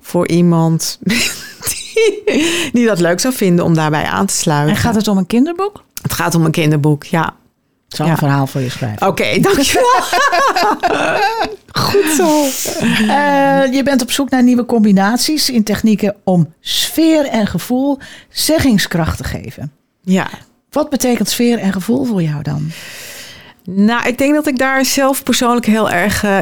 voor 0.00 0.28
iemand 0.28 0.98
die, 1.68 2.22
die 2.72 2.86
dat 2.86 3.00
leuk 3.00 3.20
zou 3.20 3.34
vinden 3.34 3.64
om 3.64 3.74
daarbij 3.74 4.04
aan 4.04 4.26
te 4.26 4.34
sluiten. 4.34 4.74
En 4.74 4.80
gaat 4.80 4.94
het 4.94 5.08
om 5.08 5.18
een 5.18 5.26
kinderboek? 5.26 5.84
Het 6.02 6.12
gaat 6.12 6.34
om 6.34 6.44
een 6.44 6.50
kinderboek, 6.50 7.04
ja. 7.04 7.34
Ik 7.88 7.96
zal 7.96 8.06
Ja. 8.06 8.12
een 8.12 8.18
verhaal 8.18 8.46
voor 8.46 8.60
je 8.60 8.70
schrijven. 8.70 9.06
Oké, 9.06 9.38
dankjewel. 9.40 10.02
Goed 11.72 12.08
zo. 12.16 12.42
Eh, 13.08 13.72
je 13.72 13.80
bent 13.84 14.02
op 14.02 14.10
zoek 14.10 14.30
naar 14.30 14.42
nieuwe 14.42 14.66
combinaties 14.66 15.50
in 15.50 15.62
technieken 15.62 16.14
om 16.24 16.52
sfeer 16.60 17.26
en 17.26 17.46
gevoel 17.46 17.98
zeggingskracht 18.28 19.16
te 19.16 19.24
geven. 19.24 19.72
Ja. 20.02 20.28
Wat 20.70 20.90
betekent 20.90 21.28
sfeer 21.28 21.58
en 21.58 21.72
gevoel 21.72 22.04
voor 22.04 22.22
jou 22.22 22.42
dan? 22.42 22.70
Nou, 23.64 24.06
ik 24.08 24.18
denk 24.18 24.34
dat 24.34 24.46
ik 24.46 24.58
daar 24.58 24.84
zelf 24.84 25.22
persoonlijk 25.22 25.66
heel 25.66 25.90
erg 25.90 26.24
eh, 26.24 26.38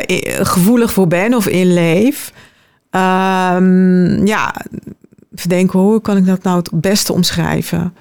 gevoelig 0.47 0.93
voor 0.93 1.07
ben 1.09 1.35
of 1.35 1.47
in 1.49 1.73
leef. 1.75 2.33
Ehm, 2.91 4.27
ja, 4.27 4.55
even 5.37 5.49
denken, 5.49 5.79
hoe 5.79 6.01
kan 6.01 6.17
ik 6.17 6.27
dat 6.27 6.43
nou 6.43 6.57
het 6.59 6.71
beste 6.73 7.13
omschrijven? 7.13 7.95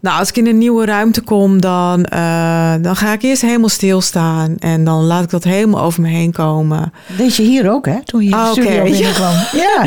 Nou, 0.00 0.18
als 0.18 0.28
ik 0.28 0.36
in 0.36 0.46
een 0.46 0.58
nieuwe 0.58 0.84
ruimte 0.84 1.20
kom, 1.20 1.60
dan, 1.60 2.04
eh, 2.04 2.74
dan 2.80 2.96
ga 2.96 3.12
ik 3.12 3.22
eerst 3.22 3.42
helemaal 3.42 3.68
stilstaan. 3.68 4.56
En 4.58 4.84
dan 4.84 5.04
laat 5.04 5.24
ik 5.24 5.30
dat 5.30 5.44
helemaal 5.44 5.82
over 5.82 6.02
me 6.02 6.08
heen 6.08 6.32
komen. 6.32 6.92
Deed 7.16 7.36
je 7.36 7.42
hier 7.42 7.70
ook, 7.70 7.86
hè? 7.86 8.04
Toen 8.04 8.20
je 8.20 8.26
in 8.26 8.32
de 8.32 8.36
Ah, 8.36 8.50
studio 8.50 8.82
binnenkwam. 8.90 9.32
Ja. 9.52 9.86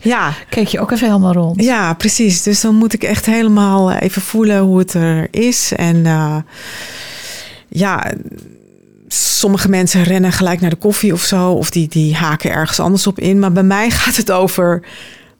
Ja, 0.00 0.32
Keek 0.48 0.66
je 0.68 0.80
ook 0.80 0.90
even 0.90 1.06
helemaal 1.06 1.32
rond. 1.32 1.62
Ja, 1.62 1.94
precies. 1.94 2.42
Dus 2.42 2.60
dan 2.60 2.74
moet 2.74 2.92
ik 2.92 3.02
echt 3.02 3.26
helemaal 3.26 3.90
eh, 3.90 4.00
even 4.00 4.22
voelen 4.22 4.58
hoe 4.60 4.78
het 4.78 4.94
er 4.94 5.28
is. 5.30 5.72
En 5.76 6.06
eh, 6.06 6.36
ja, 7.68 8.12
sommige 9.08 9.68
mensen 9.68 10.02
rennen 10.02 10.32
gelijk 10.32 10.60
naar 10.60 10.70
de 10.70 10.76
koffie 10.76 11.12
of 11.12 11.22
zo. 11.22 11.50
Of 11.50 11.70
die, 11.70 11.88
die 11.88 12.14
haken 12.14 12.50
ergens 12.50 12.80
anders 12.80 13.06
op 13.06 13.18
in. 13.18 13.38
Maar 13.38 13.52
bij 13.52 13.62
mij 13.62 13.90
gaat 14.00 14.16
het 14.16 14.30
over 14.32 14.82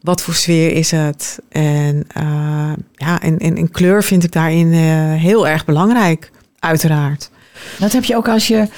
wat 0.05 0.23
voor 0.23 0.35
sfeer 0.35 0.73
is 0.73 0.91
het. 0.91 1.39
En 1.49 2.07
uh, 2.17 2.73
ja, 2.95 3.21
en, 3.21 3.39
en, 3.39 3.57
en, 3.57 3.71
kleur 3.71 4.05
vind 4.05 4.25
ik 4.25 4.33
daarin 4.33 4.73
uh, 4.73 4.81
heel 5.15 5.49
erg 5.49 5.65
belangrijk, 5.65 6.31
uiteraard. 6.59 7.31
Dat 7.79 7.93
heb 7.93 8.05
je 8.05 8.17
ook 8.17 8.29
als 8.29 8.49
je 8.49 8.69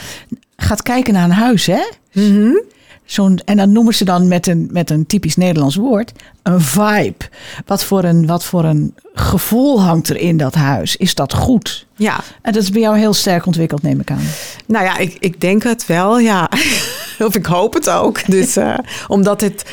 gaat 0.57 0.83
kijken 0.83 1.15
naar 1.15 1.25
een 1.25 1.31
huis, 1.31 1.67
hè? 1.67 1.83
Mm 2.13 2.35
-hmm. 2.35 2.63
Zo'n, 3.05 3.41
en 3.45 3.57
dan 3.57 3.73
noemen 3.73 3.95
ze 3.95 4.05
dan 4.05 4.29
met 4.29 4.47
een, 4.47 4.69
met 4.71 4.91
een 4.91 5.07
typisch 5.07 5.37
Nederlands 5.37 5.77
woord 5.77 6.13
een 6.43 6.61
vibe. 6.61 7.25
Wat 7.67 7.85
voor 7.85 8.05
een, 8.05 8.27
wat 8.27 8.45
voor 8.45 8.65
een 8.65 8.95
gevoel 9.15 9.83
hangt 9.83 10.09
er 10.09 10.17
in 10.17 10.37
dat 10.37 10.55
huis? 10.55 10.97
Is 10.97 11.15
dat 11.15 11.35
goed? 11.35 11.87
Ja. 11.97 12.21
En 12.43 12.53
dat 12.53 12.63
is 12.63 12.71
bij 12.71 12.81
jou 12.81 12.99
heel 12.99 13.15
sterk 13.15 13.47
ontwikkeld, 13.47 13.83
neem 13.83 14.01
ik 14.01 14.11
aan. 14.11 14.27
Nou 14.67 14.85
ja, 14.85 14.97
ik, 14.97 15.17
ik 15.21 15.41
denk 15.41 15.63
het 15.63 15.87
wel, 15.87 16.19
ja. 16.19 16.51
of 17.19 17.35
ik 17.35 17.47
hoop 17.47 17.75
het 17.75 17.91
ook. 17.91 18.27
Dus 18.27 18.57
uh, 18.57 18.79
omdat 19.07 19.41
het. 19.41 19.65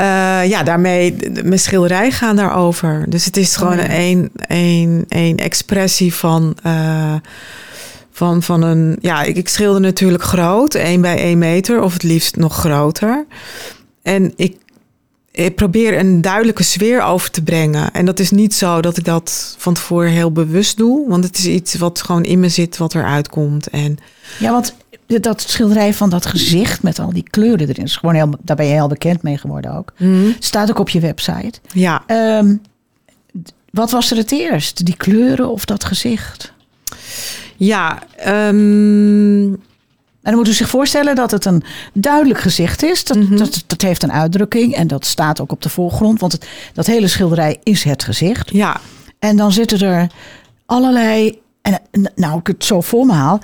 Uh, 0.00 0.48
ja, 0.48 0.62
daarmee, 0.62 1.16
mijn 1.44 1.58
schilderij 1.58 2.10
gaan 2.10 2.36
daarover. 2.36 3.04
Dus 3.08 3.24
het 3.24 3.36
is 3.36 3.56
gewoon 3.56 3.78
oh, 3.78 3.86
ja. 3.86 3.98
een, 3.98 4.30
een, 4.46 5.04
een 5.08 5.38
expressie 5.38 6.14
van, 6.14 6.56
uh, 6.66 7.14
van, 8.10 8.42
van 8.42 8.62
een... 8.62 8.96
Ja, 9.00 9.22
ik, 9.22 9.36
ik 9.36 9.48
schilder 9.48 9.80
natuurlijk 9.80 10.22
groot, 10.22 10.74
1 10.74 11.00
bij 11.00 11.18
1 11.18 11.38
meter, 11.38 11.82
of 11.82 11.92
het 11.92 12.02
liefst 12.02 12.36
nog 12.36 12.56
groter. 12.56 13.26
En 14.02 14.32
ik, 14.36 14.56
ik 15.30 15.54
probeer 15.54 15.98
een 15.98 16.20
duidelijke 16.20 16.62
sfeer 16.62 17.02
over 17.02 17.30
te 17.30 17.42
brengen. 17.42 17.92
En 17.92 18.04
dat 18.06 18.18
is 18.18 18.30
niet 18.30 18.54
zo 18.54 18.80
dat 18.80 18.96
ik 18.96 19.04
dat 19.04 19.54
van 19.58 19.74
tevoren 19.74 20.10
heel 20.10 20.32
bewust 20.32 20.76
doe. 20.76 21.08
Want 21.08 21.24
het 21.24 21.38
is 21.38 21.46
iets 21.46 21.74
wat 21.74 22.02
gewoon 22.02 22.24
in 22.24 22.40
me 22.40 22.48
zit, 22.48 22.76
wat 22.76 22.94
eruit 22.94 23.28
komt. 23.28 23.68
En 23.68 23.98
ja, 24.38 24.52
want 24.52 24.74
dat 25.18 25.40
schilderij 25.40 25.94
van 25.94 26.10
dat 26.10 26.26
gezicht 26.26 26.82
met 26.82 26.98
al 26.98 27.12
die 27.12 27.24
kleuren 27.30 27.68
erin. 27.68 27.84
Is 27.84 27.96
gewoon 27.96 28.14
heel, 28.14 28.30
daar 28.42 28.56
ben 28.56 28.66
je 28.66 28.72
heel 28.72 28.88
bekend 28.88 29.22
mee 29.22 29.38
geworden 29.38 29.76
ook. 29.76 29.92
Mm. 29.96 30.34
Staat 30.38 30.70
ook 30.70 30.78
op 30.78 30.88
je 30.88 31.00
website. 31.00 31.60
Ja. 31.72 32.02
Um, 32.38 32.60
wat 33.70 33.90
was 33.90 34.10
er 34.10 34.16
het 34.16 34.32
eerst? 34.32 34.84
Die 34.84 34.96
kleuren 34.96 35.50
of 35.50 35.64
dat 35.64 35.84
gezicht? 35.84 36.52
Ja, 37.56 37.98
um... 38.26 39.60
En 40.22 40.30
dan 40.30 40.34
moet 40.34 40.48
u 40.48 40.52
zich 40.52 40.68
voorstellen 40.68 41.14
dat 41.14 41.30
het 41.30 41.44
een 41.44 41.62
duidelijk 41.92 42.40
gezicht 42.40 42.82
is. 42.82 43.04
Dat, 43.04 43.16
mm 43.16 43.26
-hmm. 43.26 43.36
dat, 43.36 43.64
dat, 43.66 43.82
heeft 43.82 44.02
een 44.02 44.12
uitdrukking 44.12 44.74
en 44.74 44.86
dat 44.86 45.06
staat 45.06 45.40
ook 45.40 45.52
op 45.52 45.62
de 45.62 45.68
voorgrond. 45.68 46.20
Want 46.20 46.32
het, 46.32 46.48
dat 46.72 46.86
hele 46.86 47.08
schilderij 47.08 47.58
is 47.62 47.82
het 47.82 48.04
gezicht. 48.04 48.50
Ja. 48.50 48.80
En 49.18 49.36
dan 49.36 49.52
zitten 49.52 49.80
er 49.80 50.06
allerlei... 50.66 51.38
En 51.60 52.12
nou, 52.14 52.38
ik 52.38 52.46
het 52.46 52.64
zo 52.64 52.80
voor 52.80 53.06
me 53.06 53.12
haal 53.12 53.40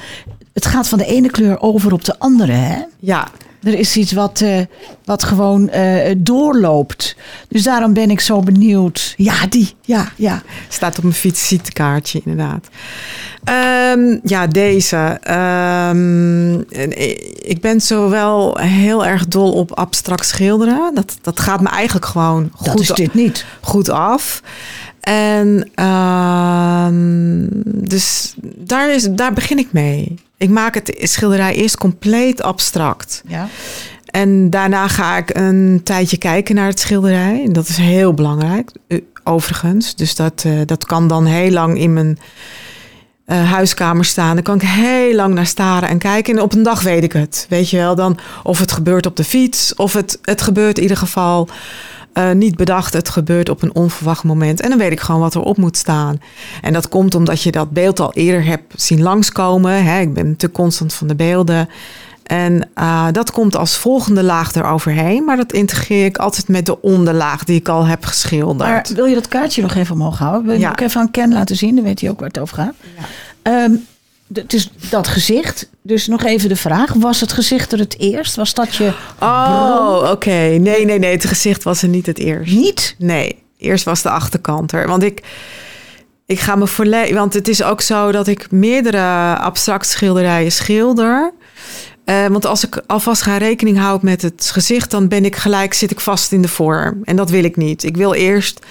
het 0.57 0.67
gaat 0.67 0.89
van 0.89 0.99
de 0.99 1.07
ene 1.07 1.31
kleur 1.31 1.61
over 1.61 1.93
op 1.93 2.05
de 2.05 2.19
andere, 2.19 2.53
hè? 2.53 2.83
Ja. 2.99 3.29
Er 3.63 3.79
is 3.79 3.97
iets 3.97 4.13
wat, 4.13 4.41
uh, 4.41 4.61
wat 5.05 5.23
gewoon 5.23 5.71
uh, 5.75 6.15
doorloopt. 6.17 7.17
Dus 7.49 7.63
daarom 7.63 7.93
ben 7.93 8.11
ik 8.11 8.21
zo 8.21 8.41
benieuwd. 8.41 9.15
Ja, 9.17 9.47
die. 9.47 9.75
Ja, 9.81 10.09
ja. 10.17 10.43
Staat 10.69 10.97
op 10.97 11.03
mijn 11.03 11.15
visitekaartje, 11.15 12.21
inderdaad. 12.25 12.69
Um, 13.95 14.21
ja, 14.23 14.47
deze. 14.47 15.21
Um, 15.91 16.65
ik 17.43 17.59
ben 17.61 17.81
zowel 17.81 18.59
heel 18.59 19.07
erg 19.07 19.27
dol 19.27 19.53
op 19.53 19.73
abstract 19.73 20.27
schilderen. 20.27 20.95
Dat, 20.95 21.19
dat 21.23 21.41
gaat 21.41 21.61
me 21.61 21.69
eigenlijk 21.69 22.07
gewoon 22.07 22.51
goed, 22.53 22.67
dat 22.67 22.81
is 22.81 22.89
dit 22.89 23.15
niet. 23.15 23.45
goed 23.61 23.91
af. 23.91 24.43
En 25.07 25.71
um, 25.85 27.49
dus 27.65 28.35
daar, 28.57 28.95
is, 28.95 29.09
daar 29.11 29.33
begin 29.33 29.59
ik 29.59 29.73
mee. 29.73 30.15
Ik 30.37 30.49
maak 30.49 30.75
het 30.75 30.97
schilderij 31.01 31.55
eerst 31.55 31.77
compleet 31.77 32.43
abstract. 32.43 33.23
Ja. 33.27 33.49
En 34.07 34.51
daarna 34.51 34.89
ga 34.89 35.17
ik 35.17 35.37
een 35.37 35.81
tijdje 35.85 36.17
kijken 36.17 36.55
naar 36.55 36.67
het 36.67 36.81
schilderij. 36.81 37.43
En 37.45 37.53
dat 37.53 37.69
is 37.69 37.77
heel 37.77 38.15
belangrijk, 38.15 38.71
overigens. 39.25 39.95
Dus 39.95 40.15
dat, 40.15 40.45
uh, 40.47 40.61
dat 40.65 40.85
kan 40.85 41.09
dan 41.09 41.25
heel 41.27 41.51
lang 41.51 41.79
in 41.79 41.93
mijn 41.93 42.19
uh, 43.27 43.51
huiskamer 43.51 44.05
staan. 44.05 44.35
Dan 44.35 44.45
kan 44.45 44.55
ik 44.55 44.63
heel 44.63 45.15
lang 45.15 45.35
naar 45.35 45.47
staren 45.47 45.89
en 45.89 45.99
kijken. 45.99 46.37
En 46.37 46.43
op 46.43 46.53
een 46.53 46.63
dag 46.63 46.83
weet 46.83 47.05
ik 47.05 47.13
het. 47.13 47.47
Weet 47.49 47.71
je 47.71 47.77
wel, 47.77 47.95
dan 47.95 48.19
of 48.43 48.59
het 48.59 48.73
gebeurt 48.73 49.07
op 49.07 49.17
de 49.17 49.25
fiets... 49.25 49.75
of 49.75 49.93
het, 49.93 50.19
het 50.23 50.43
gebeurt 50.43 50.77
in 50.77 50.83
ieder 50.83 50.97
geval... 50.97 51.49
Uh, 52.19 52.31
niet 52.31 52.57
bedacht, 52.57 52.93
het 52.93 53.09
gebeurt 53.09 53.49
op 53.49 53.63
een 53.63 53.75
onverwacht 53.75 54.25
moment. 54.25 54.61
En 54.61 54.69
dan 54.69 54.79
weet 54.79 54.93
ik 54.93 55.01
gewoon 55.01 55.21
wat 55.21 55.35
erop 55.35 55.57
moet 55.57 55.77
staan. 55.77 56.21
En 56.63 56.73
dat 56.73 56.89
komt 56.89 57.15
omdat 57.15 57.43
je 57.43 57.51
dat 57.51 57.71
beeld 57.71 58.01
al 58.01 58.13
eerder 58.13 58.45
hebt 58.45 58.83
zien 58.83 59.03
langskomen. 59.03 59.85
Hè? 59.85 60.01
Ik 60.01 60.15
ben 60.15 60.37
te 60.37 60.51
constant 60.51 60.95
van 60.95 61.07
de 61.07 61.15
beelden. 61.15 61.69
En 62.23 62.69
uh, 62.79 63.07
dat 63.13 63.31
komt 63.31 63.57
als 63.57 63.77
volgende 63.77 64.23
laag 64.23 64.55
eroverheen. 64.55 65.25
Maar 65.25 65.37
dat 65.37 65.53
integreer 65.53 66.05
ik 66.05 66.17
altijd 66.17 66.49
met 66.49 66.67
de 66.67 66.83
onderlaag 66.83 67.45
die 67.45 67.59
ik 67.59 67.69
al 67.69 67.87
heb 67.87 68.05
geschilderd. 68.05 68.71
Maar 68.71 68.87
wil 68.95 69.05
je 69.05 69.15
dat 69.15 69.29
kaartje 69.29 69.63
nog 69.63 69.75
even 69.75 69.95
omhoog 69.95 70.19
houden? 70.19 70.45
Wil 70.45 70.55
je 70.55 70.61
ja. 70.61 70.71
ook 70.71 70.81
even 70.81 71.01
aan 71.01 71.11
Ken 71.11 71.33
laten 71.33 71.57
zien? 71.57 71.75
Dan 71.75 71.85
weet 71.85 72.01
hij 72.01 72.11
ook 72.11 72.19
waar 72.19 72.29
het 72.29 72.39
over 72.39 72.57
gaat. 72.57 72.75
Ja. 73.43 73.65
Um, 73.65 73.87
het 74.33 74.53
is 74.53 74.71
dat 74.91 75.09
gezicht. 75.09 75.71
Dus 75.83 76.07
nog 76.07 76.25
even 76.25 76.49
de 76.49 76.57
vraag. 76.57 76.93
Was 76.93 77.21
het 77.21 77.33
gezicht 77.33 77.73
er 77.73 77.79
het 77.79 77.99
eerst? 77.99 78.37
Was 78.37 78.55
dat 78.55 78.75
je... 78.75 78.93
Oh, 79.21 79.99
oké. 80.03 80.11
Okay. 80.11 80.57
Nee, 80.57 80.85
nee, 80.85 80.99
nee. 80.99 81.13
Het 81.13 81.25
gezicht 81.25 81.63
was 81.63 81.83
er 81.83 81.89
niet 81.89 82.07
het 82.07 82.19
eerst. 82.19 82.53
Niet? 82.53 82.95
Nee. 82.99 83.43
Eerst 83.59 83.85
was 83.85 84.03
de 84.03 84.11
achterkant 84.11 84.73
er. 84.73 84.87
Want 84.87 85.03
ik, 85.03 85.23
ik 86.27 86.41
ga 86.41 86.57
me 86.57 86.67
volledig... 86.67 87.15
Want 87.15 87.35
het 87.35 87.49
is 87.49 87.63
ook 87.63 87.81
zo 87.81 88.13
dat 88.13 88.27
ik 88.27 88.51
meerdere 88.51 89.37
abstract 89.39 89.87
schilderijen 89.87 90.53
schilder. 90.53 91.33
Uh, 92.05 92.27
want 92.27 92.47
als 92.47 92.65
ik 92.65 92.83
alvast 92.87 93.23
ga 93.23 93.37
rekening 93.37 93.79
houden 93.79 94.05
met 94.09 94.23
het 94.23 94.51
gezicht... 94.53 94.91
dan 94.91 95.09
ben 95.09 95.25
ik 95.25 95.37
gelijk, 95.37 95.75
zit 95.75 95.91
ik 95.91 96.01
vast 96.01 96.33
in 96.33 96.43
de 96.43 96.49
vorm. 96.49 97.01
En 97.05 97.17
dat 97.17 97.31
wil 97.31 97.45
ik 97.45 97.57
niet. 97.57 97.83
Ik 97.83 97.97
wil 97.97 98.15
eerst 98.15 98.67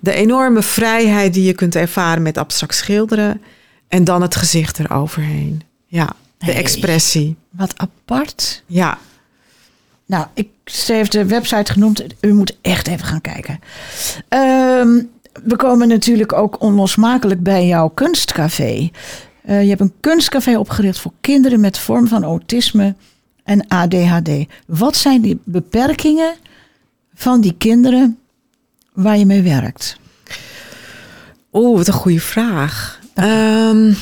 de 0.00 0.12
enorme 0.12 0.62
vrijheid 0.62 1.34
die 1.34 1.44
je 1.44 1.52
kunt 1.52 1.74
ervaren 1.74 2.22
met 2.22 2.38
abstract 2.38 2.74
schilderen... 2.74 3.42
En 3.90 4.04
dan 4.04 4.22
het 4.22 4.36
gezicht 4.36 4.78
eroverheen. 4.78 5.62
Ja, 5.86 6.06
de 6.38 6.44
hey, 6.44 6.54
expressie. 6.54 7.36
Wat 7.50 7.72
apart. 7.76 8.62
Ja. 8.66 8.98
Nou, 10.06 10.26
ik 10.34 10.48
heb 10.86 11.10
de 11.10 11.24
website 11.24 11.72
genoemd. 11.72 12.04
U 12.20 12.32
moet 12.32 12.56
echt 12.60 12.86
even 12.86 13.06
gaan 13.06 13.20
kijken. 13.20 13.60
Um, 14.28 15.10
we 15.44 15.56
komen 15.56 15.88
natuurlijk 15.88 16.32
ook 16.32 16.60
onlosmakelijk 16.60 17.42
bij 17.42 17.66
jouw 17.66 17.88
kunstcafé. 17.88 18.90
Uh, 19.48 19.62
je 19.62 19.68
hebt 19.68 19.80
een 19.80 19.94
kunstcafé 20.00 20.58
opgericht 20.58 20.98
voor 20.98 21.12
kinderen 21.20 21.60
met 21.60 21.78
vorm 21.78 22.08
van 22.08 22.24
autisme 22.24 22.94
en 23.44 23.68
ADHD. 23.68 24.30
Wat 24.66 24.96
zijn 24.96 25.20
die 25.20 25.40
beperkingen 25.44 26.34
van 27.14 27.40
die 27.40 27.54
kinderen 27.58 28.18
waar 28.92 29.18
je 29.18 29.26
mee 29.26 29.42
werkt? 29.42 29.98
Oeh, 31.52 31.76
wat 31.76 31.86
een 31.86 31.92
goede 31.92 32.20
vraag. 32.20 32.99
Um, 33.22 33.96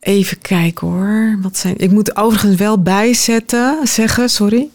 even 0.00 0.38
kijken 0.38 0.86
hoor. 0.86 1.38
Wat 1.42 1.56
zijn, 1.56 1.78
ik 1.78 1.90
moet 1.90 2.16
overigens 2.16 2.56
wel 2.56 2.82
bijzetten, 2.82 3.78
zeggen, 3.86 4.28
sorry. 4.28 4.68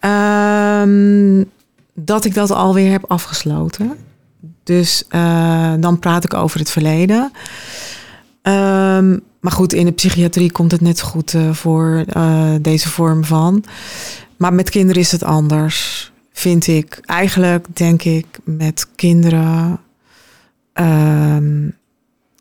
Um, 0.00 1.50
dat 1.94 2.24
ik 2.24 2.34
dat 2.34 2.50
alweer 2.50 2.90
heb 2.90 3.04
afgesloten. 3.10 3.96
Dus 4.62 5.04
uh, 5.10 5.74
dan 5.80 5.98
praat 5.98 6.24
ik 6.24 6.34
over 6.34 6.58
het 6.58 6.70
verleden. 6.70 7.32
Um, 8.42 9.22
maar 9.40 9.52
goed, 9.52 9.72
in 9.72 9.84
de 9.84 9.92
psychiatrie 9.92 10.52
komt 10.52 10.72
het 10.72 10.80
net 10.80 10.98
zo 10.98 11.06
goed 11.06 11.34
eh, 11.34 11.52
voor 11.52 12.04
eh, 12.06 12.54
deze 12.60 12.88
vorm 12.88 13.24
van. 13.24 13.64
Maar 14.36 14.54
met 14.54 14.70
kinderen 14.70 15.02
is 15.02 15.12
het 15.12 15.22
anders, 15.22 16.10
vind 16.32 16.66
ik. 16.66 17.00
Eigenlijk 17.04 17.66
denk 17.72 18.02
ik 18.02 18.26
met 18.44 18.86
kinderen. 18.94 19.80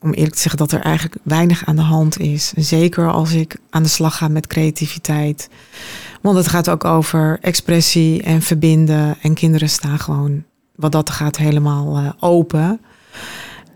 Om 0.08 0.14
eerlijk 0.14 0.36
te 0.36 0.42
zeggen 0.42 0.60
dat 0.60 0.72
er 0.72 0.82
eigenlijk 0.82 1.16
weinig 1.24 1.66
aan 1.66 1.76
de 1.76 1.82
hand 1.82 2.20
is. 2.20 2.54
Zeker 2.56 3.12
als 3.12 3.34
ik 3.34 3.58
aan 3.70 3.84
de 3.84 3.90
slag 3.90 4.18
ga 4.18 4.28
met 4.28 4.48
creativiteit. 4.48 5.50
Want 6.22 6.38
het 6.38 6.48
gaat 6.48 6.70
ook 6.70 6.86
over 6.86 7.38
expressie 7.42 8.24
en 8.24 8.42
verbinden. 8.42 9.18
En 9.22 9.34
kinderen 9.34 9.70
staan 9.70 10.00
gewoon, 10.00 10.44
wat 10.76 10.92
dat 10.92 11.10
gaat, 11.10 11.38
helemaal 11.38 11.98
eh, 11.98 12.10
open. 12.20 12.80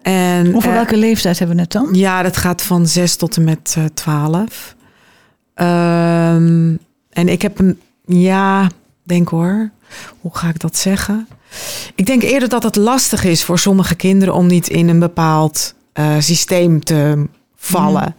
En, 0.02 0.56
Over 0.56 0.70
eh, 0.70 0.76
welke 0.76 0.98
leeftijd 0.98 1.40
hebben 1.40 1.56
we 1.56 1.62
het 1.62 1.72
dan? 1.72 1.90
ja, 1.94 2.22
dat 2.24 2.38
gaat 2.38 2.62
van 2.62 2.88
6 2.88 3.16
tot 3.16 3.38
en 3.38 3.44
met 3.44 3.76
eh 3.78 3.86
12. 3.86 4.76
Ehm, 5.54 6.76
en 7.10 7.28
ik 7.30 7.42
heb 7.42 7.60
een, 7.60 7.80
ja, 8.06 8.70
denk 9.04 9.30
hoor, 9.30 9.70
hoe 10.20 10.36
ga 10.36 10.48
ik 10.50 10.60
dat 10.60 10.78
zeggen? 10.78 11.28
Ik 11.96 12.06
denk 12.06 12.22
eerder 12.24 12.50
dat 12.50 12.64
het 12.64 12.76
lastig 12.76 13.24
is 13.24 13.44
voor 13.44 13.60
sommige 13.60 13.96
kinderen 13.96 14.34
om 14.34 14.48
niet 14.48 14.70
in 14.70 14.90
een 14.90 15.00
bepaald 15.00 15.74
eh, 16.02 16.20
systeem 16.20 16.84
te 16.84 17.26
vallen. 17.56 18.16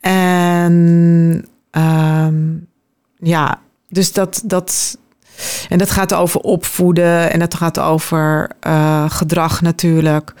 En 0.00 1.46
ehm, 1.70 2.36
ja, 3.18 3.58
dus 3.88 4.12
dat, 4.12 4.42
dat. 4.44 4.98
En 5.68 5.78
dat 5.78 5.90
gaat 5.90 6.14
over 6.14 6.40
opvoeden 6.40 7.30
en 7.32 7.38
dat 7.38 7.54
gaat 7.54 7.78
over 7.78 8.50
eh, 8.60 9.10
gedrag 9.10 9.60
natuurlijk. 9.62 10.34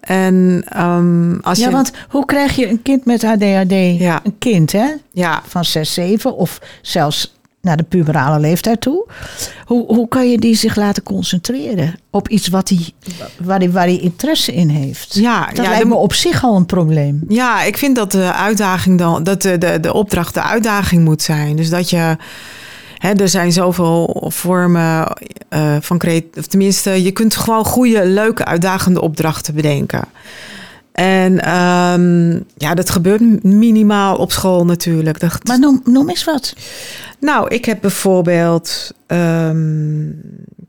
En 0.00 0.64
ehm, 0.68 1.38
als 1.40 1.58
Ja, 1.58 1.66
je. 1.66 1.72
want 1.72 1.92
hoe 2.08 2.24
krijg 2.24 2.56
je 2.56 2.68
een 2.68 2.82
kind 2.82 3.04
met 3.04 3.24
ADHD? 3.24 3.98
Ja. 3.98 4.20
Een 4.24 4.38
kind, 4.38 4.72
hè? 4.72 4.86
ja, 5.12 5.42
Van 5.46 5.64
6, 5.64 5.94
7 5.94 6.36
of 6.36 6.60
zelfs 6.82 7.34
naar 7.64 7.76
de 7.76 7.82
puberale 7.82 8.40
leeftijd 8.40 8.80
toe. 8.80 9.06
Hoe, 9.66 9.86
hoe 9.86 10.08
kan 10.08 10.30
je 10.30 10.38
die 10.38 10.54
zich 10.54 10.76
laten 10.76 11.02
concentreren 11.02 11.94
op 12.10 12.28
iets 12.28 12.48
wat 12.48 12.66
die, 12.68 12.94
waar 13.42 13.58
hij 13.58 13.70
waar 13.70 13.86
die 13.86 14.00
interesse 14.00 14.54
in 14.54 14.68
heeft? 14.68 15.14
ja, 15.14 15.46
Dat 15.46 15.56
ja, 15.56 15.62
lijkt 15.62 15.78
de- 15.82 15.88
me 15.88 15.94
op 15.94 16.12
zich 16.12 16.44
al 16.44 16.56
een 16.56 16.66
probleem. 16.66 17.22
Ja, 17.28 17.62
ik 17.62 17.76
vind 17.78 17.96
dat 17.96 18.12
de 18.12 18.32
uitdaging 18.32 18.98
dan, 18.98 19.22
dat 19.22 19.42
de, 19.42 19.58
de, 19.58 19.80
de 19.80 19.92
opdracht 19.92 20.34
de 20.34 20.42
uitdaging 20.42 21.04
moet 21.04 21.22
zijn. 21.22 21.56
Dus 21.56 21.70
dat 21.70 21.90
je, 21.90 22.16
hè, 22.98 23.12
er 23.12 23.28
zijn 23.28 23.52
zoveel 23.52 24.24
vormen 24.34 25.06
eh, 25.48 25.76
van 25.80 25.98
creatie, 25.98 26.30
of 26.38 26.46
tenminste, 26.46 27.02
je 27.02 27.10
kunt 27.10 27.36
gewoon 27.36 27.64
goede, 27.64 28.06
leuke, 28.06 28.44
uitdagende 28.44 29.00
opdrachten 29.00 29.54
bedenken. 29.54 30.04
En 30.94 31.40
ehm, 31.40 32.30
ja, 32.56 32.74
dat 32.74 32.90
gebeurt 32.90 33.42
minimaal 33.44 34.16
op 34.16 34.32
school 34.32 34.64
natuurlijk. 34.64 35.20
Dat, 35.20 35.38
Maar 35.44 35.58
noem, 35.58 35.80
noem 35.84 36.08
eens 36.08 36.24
wat. 36.24 36.54
nou, 37.20 37.48
ik 37.48 37.64
heb 37.64 37.78
bijvoorbeeld 37.80 38.92
ehm, 39.06 40.10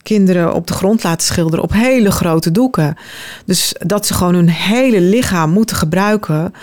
kinderen 0.02 0.54
op 0.54 0.68
de 0.68 0.74
grond 0.74 1.04
laten 1.04 1.26
schilderen 1.28 1.64
op 1.64 1.72
hele 1.74 2.12
grote 2.12 2.52
doeken. 2.52 2.96
Dus 3.46 3.76
dat 3.80 4.08
ze 4.08 4.14
gewoon 4.14 4.34
hun 4.36 4.50
hele 4.50 5.02
lichaam 5.02 5.50
moeten 5.52 5.76
gebruiken 5.76 6.54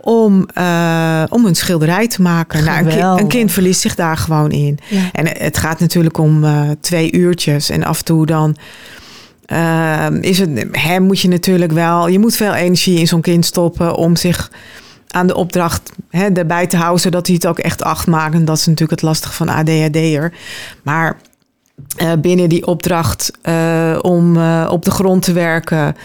om, 0.00 0.46
eh, 0.54 1.22
om 1.28 1.44
een 1.44 1.54
schilderij 1.54 2.08
te 2.08 2.22
maken. 2.22 2.64
Nou, 2.64 2.78
een, 2.78 2.84
ki- 2.84 2.90
Geweldig. 2.92 3.20
een 3.20 3.28
kind 3.28 3.52
verliest 3.52 3.80
zich 3.80 3.94
daar 3.94 4.16
gewoon 4.16 4.50
in. 4.50 4.78
Ja. 4.88 5.00
En 5.12 5.28
het 5.28 5.58
gaat 5.58 5.80
natuurlijk 5.80 6.18
om 6.18 6.44
eh, 6.44 6.60
twee 6.80 7.12
uurtjes. 7.12 7.70
En 7.70 7.84
af 7.84 7.98
en 7.98 8.04
toe 8.04 8.26
dan 8.26 8.56
eh, 9.46 10.06
is 10.20 10.38
het, 10.38 10.66
hè, 10.70 11.00
moet 11.00 11.20
je 11.20 11.28
natuurlijk 11.28 11.72
wel... 11.72 12.08
Je 12.08 12.18
moet 12.18 12.36
veel 12.36 12.54
energie 12.54 12.98
in 12.98 13.06
zo'n 13.06 13.20
kind 13.20 13.44
stoppen 13.44 13.94
om 13.94 14.16
zich 14.16 14.50
aan 15.16 15.26
de 15.26 15.34
opdracht 15.34 15.92
hè, 16.10 16.28
erbij 16.28 16.66
te 16.66 16.76
houden... 16.76 17.00
zodat 17.00 17.26
hij 17.26 17.34
het 17.34 17.46
ook 17.46 17.58
echt 17.58 17.82
acht 17.82 18.06
maakt. 18.06 18.34
En 18.34 18.44
dat 18.44 18.56
is 18.56 18.66
natuurlijk 18.66 19.00
het 19.00 19.08
lastige 19.08 19.34
van 19.34 19.48
ADHD'er. 19.48 20.32
Maar 20.82 21.16
eh, 21.96 22.12
binnen 22.18 22.48
die 22.48 22.66
opdracht 22.66 23.30
eh, 23.42 23.98
om 24.02 24.36
eh, 24.36 24.68
op 24.70 24.84
de 24.84 24.90
grond 24.90 25.22
te 25.22 25.32
werken... 25.32 25.96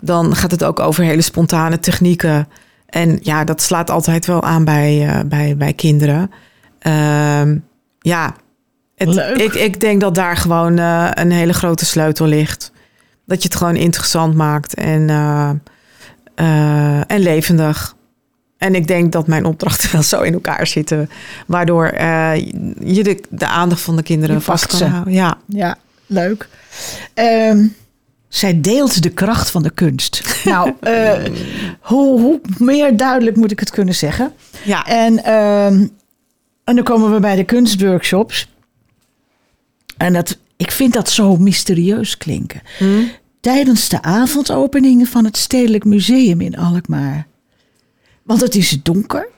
dan 0.00 0.36
gaat 0.36 0.50
het 0.50 0.64
ook 0.64 0.80
over 0.80 1.04
hele 1.04 1.22
spontane 1.22 1.78
technieken... 1.78 2.48
En 2.88 3.18
ja, 3.22 3.44
dat 3.44 3.62
slaat 3.62 3.90
altijd 3.90 4.26
wel 4.26 4.42
aan 4.42 4.64
bij, 4.64 5.22
bij, 5.26 5.56
bij 5.56 5.72
kinderen. 5.72 6.30
Ehm, 6.78 7.58
ja, 7.98 8.34
het. 8.94 9.16
Ik, 9.16 9.54
ik 9.54 9.80
denk 9.80 10.00
dat 10.00 10.14
daar 10.14 10.36
gewoon 10.36 10.78
een 10.78 11.30
hele 11.30 11.52
grote 11.52 11.84
sleutel 11.84 12.26
ligt. 12.26 12.72
Dat 13.28 13.42
je 13.42 13.48
het 13.48 13.56
gewoon 13.56 13.76
interessant 13.76 14.34
maakt 14.34 14.74
en, 14.74 15.10
eh, 15.10 15.50
eh, 16.34 17.10
en 17.10 17.20
levendig. 17.20 17.96
En 18.58 18.74
ik 18.74 18.86
denk 18.86 19.12
dat 19.12 19.26
mijn 19.26 19.44
opdrachten 19.44 19.90
wel 19.92 20.02
zo 20.02 20.20
in 20.22 20.32
elkaar 20.32 20.66
zitten. 20.66 21.10
Waardoor 21.46 21.86
eh, 21.86 22.36
je 22.84 23.02
de, 23.02 23.24
de 23.30 23.46
aandacht 23.46 23.80
van 23.80 23.96
de 23.96 24.02
kinderen 24.02 24.34
Je 24.36 24.40
vast 24.42 24.66
kan 24.66 24.78
ze. 24.78 24.84
houden. 24.84 25.12
Ja. 25.12 25.38
Ja, 25.46 25.76
leuk. 26.06 26.48
Ehm, 27.14 27.66
zij 28.28 28.60
deelt 28.60 29.02
de 29.02 29.10
kracht 29.10 29.50
van 29.50 29.62
de 29.62 29.70
kunst. 29.70 30.22
Nou, 30.44 30.72
hoe, 31.80 32.20
hoe 32.20 32.40
meer 32.58 32.96
duidelijk 32.96 33.36
moet 33.36 33.50
ik 33.50 33.60
het 33.60 33.70
kunnen 33.70 33.94
zeggen? 33.94 34.32
Ja. 34.64 34.86
En, 34.86 35.24
ehm, 35.24 35.86
en 36.64 36.74
dan 36.74 36.82
komen 36.82 37.12
we 37.12 37.20
bij 37.20 37.36
de 37.36 37.44
kunstworkshops. 37.44 38.48
En 39.96 40.12
dat, 40.12 40.38
ik 40.58 40.70
vind 40.70 40.92
dat 40.92 41.10
zo 41.10 41.36
mysterieus 41.36 42.16
klinken. 42.16 42.62
Hm? 42.78 43.02
Tijdens 43.40 43.88
de 43.88 44.02
avondopeningen 44.02 45.06
van 45.06 45.24
het 45.24 45.36
Stedelijk 45.36 45.84
Museum 45.84 46.40
in 46.40 46.56
Alkmaar. 46.56 47.26
Want 48.22 48.40
het 48.40 48.54
is 48.54 48.78
donker. 48.82 49.28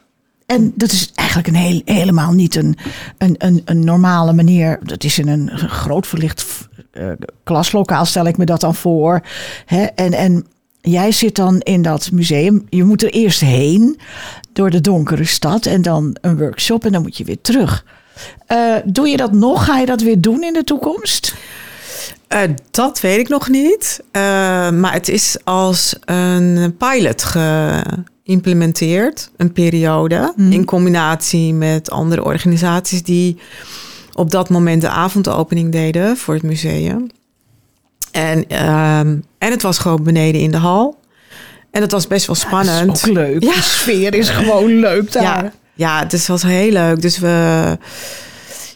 En 0.47 0.73
dat 0.75 0.93
is 0.93 1.11
eigenlijk 1.15 1.49
een 1.49 1.55
heel, 1.55 1.83
helemaal 1.85 2.33
niet 2.33 2.57
een, 2.57 2.77
een, 3.19 3.35
een, 3.39 3.63
een 3.65 3.85
normale 3.85 4.33
manier. 4.33 4.79
Dat 4.83 5.05
is 5.05 5.19
in 5.19 5.29
een 5.29 5.51
groot 5.59 6.07
verlicht 6.07 6.69
eh, 6.91 7.11
klaslokaal, 7.45 8.05
stel 8.05 8.27
ik 8.27 8.37
me 8.37 8.45
dat 8.45 8.61
dan 8.61 8.75
voor. 8.75 9.21
Hè? 9.65 9.83
En, 9.85 10.13
en 10.13 10.47
jij 10.81 11.13
zit 11.13 11.37
dan 11.37 11.61
in 11.61 11.83
dat 11.83 12.11
museum. 12.13 12.67
Je 12.69 12.85
moet 12.85 13.03
er 13.03 13.11
eerst 13.11 13.41
heen 13.41 14.01
door 14.53 14.71
de 14.71 14.81
donkere 14.81 15.25
stad. 15.25 15.67
En 15.67 15.83
dan 15.83 16.17
een 16.21 16.39
workshop 16.39 16.85
en 16.85 16.93
dan 16.93 17.03
moet 17.03 17.17
je 17.17 17.25
weer 17.25 17.41
terug. 17.41 17.85
Eh, 18.47 18.75
doe 18.85 19.09
je 19.09 19.17
dat 19.17 19.33
nog? 19.33 19.65
Ga 19.65 19.79
je 19.79 19.87
dat 19.87 20.01
weer 20.01 20.21
doen 20.21 20.43
in 20.43 20.53
de 20.53 20.65
toekomst? 20.65 21.35
Eh, 22.29 22.41
dat 22.71 23.01
weet 23.01 23.19
ik 23.19 23.29
nog 23.29 23.49
niet. 23.49 24.03
Eh, 24.11 24.23
maar 24.71 24.93
het 24.93 25.09
is 25.09 25.37
als 25.45 25.97
een 26.05 26.75
pilot 26.79 27.23
geïmplementeerd, 27.23 29.31
een 29.37 29.53
periode. 29.53 30.33
Mhm. 30.37 30.53
In 30.53 30.65
combinatie 30.65 31.55
met 31.55 31.91
andere 31.91 32.25
organisaties 32.25 33.03
die 33.03 33.39
op 34.15 34.31
dat 34.31 34.49
moment 34.49 34.81
de 34.81 34.89
avondopening 34.89 35.73
deden 35.73 36.17
voor 36.17 36.35
het 36.35 36.43
museum. 36.43 37.07
En, 38.11 38.49
ehm, 38.49 39.17
en 39.39 39.51
het 39.51 39.63
was 39.63 39.79
gewoon 39.79 40.03
beneden 40.03 40.41
in 40.41 40.51
de 40.51 40.57
hal. 40.57 40.99
En 41.71 41.81
dat 41.81 41.91
was 41.91 42.07
best 42.07 42.27
wel 42.27 42.37
spannend. 42.37 42.87
Dat 42.87 42.97
is 42.97 43.09
ook 43.09 43.15
leuk. 43.15 43.43
Ja. 43.43 43.55
De 43.55 43.63
sfeer 43.63 44.15
is 44.15 44.29
gewoon 44.29 44.79
leuk 44.79 45.13
daar. 45.13 45.23
Ja, 45.23 45.53
ja, 45.81 46.05
dus 46.05 46.19
het 46.21 46.29
was 46.29 46.43
heel 46.43 46.71
leuk. 46.73 47.03
Dus 47.03 47.19
we. 47.19 47.79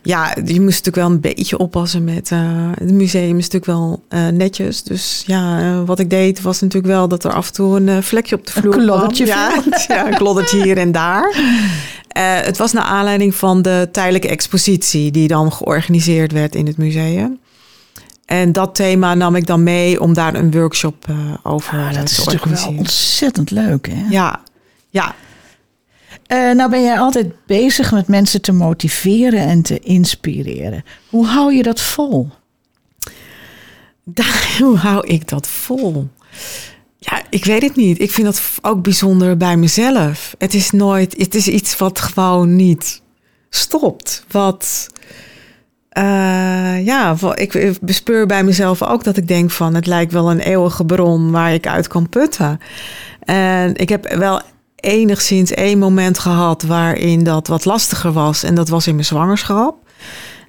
Ja, 0.03 0.37
je 0.45 0.61
moest 0.61 0.85
natuurlijk 0.85 0.97
wel 0.97 1.11
een 1.11 1.21
beetje 1.21 1.59
oppassen 1.59 2.05
met. 2.05 2.31
eh, 2.33 2.41
het 2.75 2.93
museum 2.93 3.39
is 3.39 3.49
natuurlijk 3.51 3.65
wel 3.65 4.03
eh, 4.09 4.27
netjes. 4.29 4.83
Dus 4.83 5.23
ja, 5.27 5.61
eh, 5.61 5.81
wat 5.87 5.99
ik 5.99 6.11
deed 6.11 6.41
was 6.43 6.61
natuurlijk 6.61 6.93
wel 6.93 7.09
dat 7.09 7.25
er 7.25 7.33
af 7.33 7.47
en 7.47 7.53
toe 7.53 7.81
een 7.81 8.03
vlekje 8.03 8.35
op 8.37 8.47
de 8.47 8.53
Een 8.55 8.61
vloer 8.63 8.73
kwam. 8.75 8.85
kloddertje 8.87 9.27
Ja, 9.27 9.63
ja, 9.89 10.07
een 10.07 10.15
kloddertje 10.17 10.63
hier 10.63 10.77
en 10.79 10.93
daar. 10.93 11.35
Het 12.45 12.57
was 12.59 12.73
naar 12.73 12.85
aanleiding 12.85 13.35
van 13.35 13.63
de 13.63 13.89
tijdelijke 13.93 14.29
expositie 14.29 15.11
die 15.11 15.29
dan 15.29 15.53
georganiseerd 15.53 16.33
werd 16.33 16.55
in 16.55 16.67
het 16.67 16.77
museum. 16.77 17.39
En 18.27 18.53
dat 18.53 18.75
thema 18.75 19.15
nam 19.15 19.37
ik 19.37 19.47
dan 19.47 19.63
mee 19.63 20.01
om 20.01 20.15
daar 20.15 20.35
een 20.35 20.51
workshop 20.51 21.07
over 21.43 21.79
Ah, 21.79 21.89
eh, 21.89 21.95
dat 21.95 22.09
is 22.11 22.15
te 22.15 22.21
natuurlijk 22.21 22.45
wel 22.45 22.53
organiseren. 22.53 22.79
ontzettend 22.79 23.51
leuk. 23.51 23.89
Hè? 23.91 24.05
Ja, 24.11 24.41
ja, 24.91 25.15
Eh, 26.35 26.51
nou 26.51 26.71
ben 26.71 26.83
jij 26.83 26.99
altijd 26.99 27.47
bezig 27.47 27.93
met 27.93 28.09
mensen 28.09 28.41
te 28.41 28.53
motiveren 28.53 29.41
en 29.41 29.63
te 29.63 29.79
inspireren. 29.79 30.85
Hoe 31.09 31.27
hou 31.27 31.55
je 31.55 31.63
dat 31.63 31.81
vol? 31.81 32.29
Hoe 34.59 34.77
hou 34.77 35.07
ik 35.07 35.29
dat 35.29 35.47
vol? 35.47 36.09
Ja, 36.99 37.23
ik 37.31 37.45
weet 37.45 37.63
het 37.63 37.77
niet. 37.77 38.01
Ik 38.01 38.11
vind 38.11 38.27
dat 38.27 38.43
ook 38.63 38.83
bijzonder 38.83 39.37
bij 39.37 39.57
mezelf. 39.57 40.35
Het 40.39 40.55
is 40.55 40.71
nooit, 40.71 41.15
het 41.17 41.35
is 41.35 41.49
iets 41.49 41.77
wat 41.77 42.01
gewoon 42.01 42.57
niet 42.57 43.03
stopt. 43.51 44.25
Wat, 44.31 44.89
eh, 45.89 46.85
ja, 46.85 47.17
ik 47.35 47.79
bespeur 47.81 48.27
bij 48.27 48.45
mezelf 48.45 48.83
ook 48.83 49.05
dat 49.05 49.17
ik 49.17 49.29
denk 49.29 49.51
van 49.51 49.75
het 49.75 49.87
lijkt 49.87 50.13
wel 50.13 50.31
een 50.31 50.41
eeuwige 50.41 50.85
bron 50.85 51.31
waar 51.31 51.55
ik 51.55 51.67
uit 51.67 51.89
kan 51.89 52.09
putten. 52.09 52.61
En 53.21 53.75
ik 53.77 53.89
heb 53.89 54.15
wel 54.15 54.41
enigszins 54.85 55.51
één 55.51 55.79
moment 55.79 56.19
gehad 56.19 56.63
waarin 56.63 57.25
dat 57.25 57.47
wat 57.47 57.65
lastiger 57.65 58.13
was. 58.13 58.43
En 58.43 58.55
dat 58.55 58.69
was 58.69 58.87
in 58.87 58.95
mijn 58.95 59.07
zwangerschap. 59.07 59.77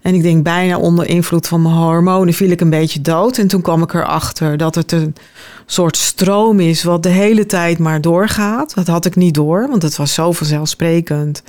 En 0.01 0.13
ik 0.13 0.21
denk 0.21 0.43
bijna 0.43 0.77
onder 0.77 1.07
invloed 1.07 1.47
van 1.47 1.61
mijn 1.61 1.75
hormonen 1.75 2.33
viel 2.33 2.49
ik 2.49 2.61
een 2.61 2.69
beetje 2.69 3.01
dood. 3.01 3.37
En 3.37 3.47
toen 3.47 3.61
kwam 3.61 3.81
ik 3.81 3.93
erachter 3.93 4.57
dat 4.57 4.75
het 4.75 4.91
een 4.91 5.15
soort 5.65 5.97
stroom 5.97 6.59
is 6.59 6.83
wat 6.83 7.03
de 7.03 7.09
hele 7.09 7.45
tijd 7.45 7.77
maar 7.79 8.01
doorgaat. 8.01 8.73
Dat 8.75 8.87
had 8.87 9.05
ik 9.05 9.15
niet 9.15 9.33
door, 9.33 9.67
want 9.69 9.81
het 9.81 9.95
was 9.95 10.13
zo 10.13 10.31
vanzelfsprekend. 10.31 11.43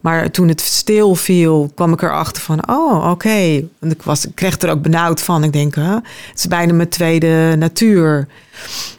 Maar 0.00 0.30
toen 0.30 0.48
het 0.48 0.60
stil 0.60 1.14
viel, 1.14 1.70
kwam 1.74 1.92
ik 1.92 2.02
erachter 2.02 2.42
van, 2.42 2.68
oh, 2.70 3.10
oké. 3.10 3.64
Want 3.78 3.92
ik, 3.92 4.02
was, 4.02 4.26
ik 4.26 4.34
kreeg 4.34 4.58
er 4.60 4.70
ook 4.70 4.82
benauwd 4.82 5.22
van. 5.22 5.44
Ik 5.44 5.52
denk, 5.52 5.74
het 5.74 6.02
is 6.34 6.46
bijna 6.46 6.72
mijn 6.72 6.88
tweede 6.88 7.54
natuur. 7.58 8.28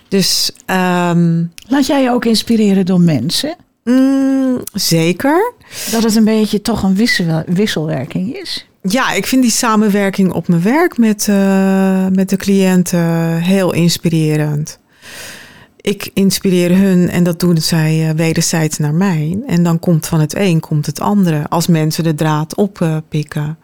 Dus 0.07 0.51
ehm, 0.65 1.43
Laat 1.67 1.85
jij 1.85 2.01
je 2.01 2.09
ook 2.09 2.25
inspireren 2.25 2.85
door 2.85 3.01
mensen? 3.01 3.55
mm, 3.83 4.61
zeker. 4.73 5.53
Dat 5.91 6.03
het 6.03 6.15
een 6.15 6.23
beetje 6.23 6.61
toch 6.61 6.83
een 6.83 6.95
wissel, 6.95 7.43
wisselwerking 7.45 8.35
is? 8.35 8.65
Ja, 8.81 9.11
ik 9.11 9.27
vind 9.27 9.41
die 9.41 9.51
samenwerking 9.51 10.31
op 10.31 10.47
mijn 10.47 10.61
werk 10.61 10.97
met, 10.97 11.27
eh, 11.27 12.07
met 12.07 12.29
de 12.29 12.37
cliënten 12.37 13.35
heel 13.37 13.73
inspirerend. 13.73 14.79
Ik 15.81 16.09
inspireer 16.13 16.77
hun 16.77 17.09
en 17.09 17.23
dat 17.23 17.39
doen 17.39 17.57
zij 17.57 18.09
eh, 18.09 18.15
wederzijds 18.15 18.77
naar 18.77 18.93
mij. 18.93 19.43
En 19.47 19.63
dan 19.63 19.79
komt 19.79 20.07
van 20.07 20.19
het 20.19 20.35
een 20.35 20.59
komt 20.59 20.85
het 20.85 20.99
andere. 20.99 21.45
Als 21.49 21.67
mensen 21.67 22.03
de 22.03 22.15
draad 22.15 22.55
oppikken. 22.55 23.57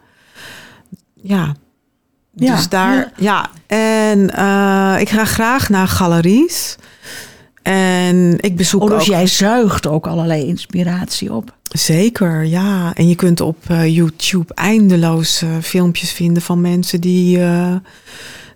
ja. 1.22 1.54
Ja, 2.34 2.54
Dus 2.54 2.68
daar, 2.68 3.12
ja. 3.16 3.50
En 3.66 4.30
eh, 4.30 4.96
ik 5.00 5.08
ga 5.08 5.24
graag 5.24 5.68
naar 5.68 5.88
galeries. 5.88 6.76
En 7.68 8.34
ik 8.40 8.56
bezoek 8.56 8.82
Oh, 8.82 8.88
dus 8.88 9.00
ook... 9.00 9.06
jij 9.06 9.26
zuigt 9.26 9.86
ook 9.86 10.06
allerlei 10.06 10.46
inspiratie 10.46 11.32
op. 11.32 11.56
Zeker, 11.68 12.44
ja. 12.44 12.94
En 12.94 13.08
je 13.08 13.14
kunt 13.14 13.40
op 13.40 13.56
eh, 13.66 13.94
YouTube 13.94 14.54
eindeloos 14.54 15.42
eh, 15.42 15.48
filmpjes 15.62 16.12
vinden 16.12 16.42
van 16.42 16.60
mensen 16.60 17.00
die, 17.00 17.40
eh, 17.42 17.74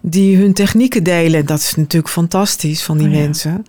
die 0.00 0.36
hun 0.36 0.52
technieken 0.52 1.04
delen. 1.04 1.46
Dat 1.46 1.58
is 1.58 1.74
natuurlijk 1.74 2.12
fantastisch 2.12 2.82
van 2.82 2.98
die 2.98 3.06
Oh 3.06 3.12
ja. 3.12 3.18
mensen. 3.18 3.64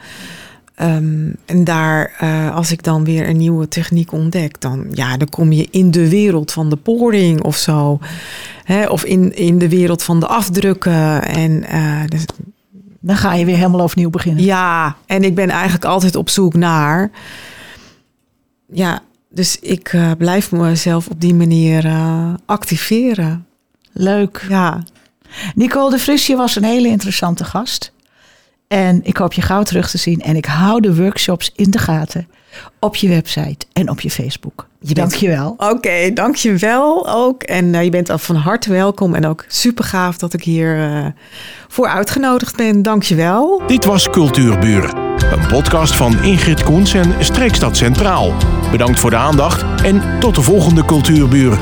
Ehm, 0.75 1.29
en 1.45 1.63
daar, 1.63 2.15
als 2.53 2.71
ik 2.71 2.83
dan 2.83 3.03
weer 3.03 3.29
een 3.29 3.37
nieuwe 3.37 3.67
techniek 3.67 4.11
ontdek, 4.11 4.61
dan, 4.61 4.87
ja, 4.91 5.17
dan 5.17 5.29
kom 5.29 5.51
je 5.51 5.67
in 5.71 5.91
de 5.91 6.09
wereld 6.09 6.51
van 6.51 6.69
de 6.69 6.75
poring 6.75 7.41
of 7.41 7.57
zo. 7.57 7.99
Hè, 8.63 8.85
of 8.85 9.03
in, 9.03 9.35
in 9.35 9.57
de 9.57 9.69
wereld 9.69 10.03
van 10.03 10.19
de 10.19 10.27
afdrukken. 10.27 11.23
En 11.23 11.63
dus 12.09 12.25
Dan 13.05 13.15
ga 13.15 13.33
je 13.33 13.45
weer 13.45 13.55
helemaal 13.55 13.81
overnieuw 13.81 14.09
beginnen. 14.09 14.43
ja, 14.43 14.95
en 15.05 15.23
ik 15.23 15.35
ben 15.35 15.49
eigenlijk 15.49 15.85
altijd 15.85 16.15
op 16.15 16.29
zoek 16.29 16.53
naar. 16.53 17.11
Ja, 18.71 19.01
dus 19.29 19.59
ik 19.59 19.93
eh, 19.93 20.11
blijf 20.17 20.51
mezelf 20.51 21.07
op 21.07 21.21
die 21.21 21.33
manier 21.33 21.85
eh, 21.85 22.33
activeren. 22.45 23.45
Leuk. 23.91 24.45
Ja, 24.49 24.83
Nicole 25.55 25.89
de 25.89 25.99
Vries, 25.99 26.27
was 26.27 26.55
een 26.55 26.63
hele 26.63 26.87
interessante 26.87 27.43
gast. 27.43 27.91
En 28.67 28.99
ik 29.03 29.17
hoop 29.17 29.33
je 29.33 29.41
gauw 29.41 29.63
terug 29.63 29.89
te 29.89 29.97
zien. 29.97 30.21
En 30.21 30.35
ik 30.35 30.45
hou 30.45 30.81
de 30.81 30.95
workshops 30.95 31.51
in 31.55 31.71
de 31.71 31.77
gaten. 31.77 32.27
Op 32.79 32.95
je 32.95 33.07
website 33.09 33.65
en 33.73 33.89
op 33.89 34.01
je 34.01 34.09
Facebook. 34.09 34.67
Je 34.79 34.93
bent- 34.93 35.09
Dank 35.09 35.21
je 35.21 35.27
wel. 35.29 35.55
oké, 35.57 36.11
dankjewel 36.13 37.09
ook. 37.09 37.43
En 37.43 37.75
eh, 37.75 37.83
je 37.83 37.89
bent 37.89 38.09
al 38.09 38.17
van 38.17 38.35
harte 38.35 38.71
welkom. 38.71 39.15
En 39.15 39.25
ook 39.25 39.45
super 39.47 39.83
gaaf 39.83 40.17
dat 40.17 40.33
ik 40.33 40.43
hier 40.43 40.77
eh, 40.79 41.05
voor 41.67 41.87
uitgenodigd 41.87 42.55
ben. 42.55 42.81
Dankjewel. 42.81 43.61
Dit 43.67 43.85
was 43.85 44.09
Cultuurburen, 44.09 44.97
een 45.31 45.47
podcast 45.47 45.95
van 45.95 46.23
Ingrid 46.23 46.63
Koens 46.63 46.93
en 46.93 47.13
Streekstad 47.19 47.77
Centraal. 47.77 48.33
Bedankt 48.71 48.99
voor 48.99 49.09
de 49.09 49.15
aandacht 49.15 49.63
en 49.83 50.01
tot 50.19 50.35
de 50.35 50.41
volgende 50.41 50.85
Cultuurburen. 50.85 51.59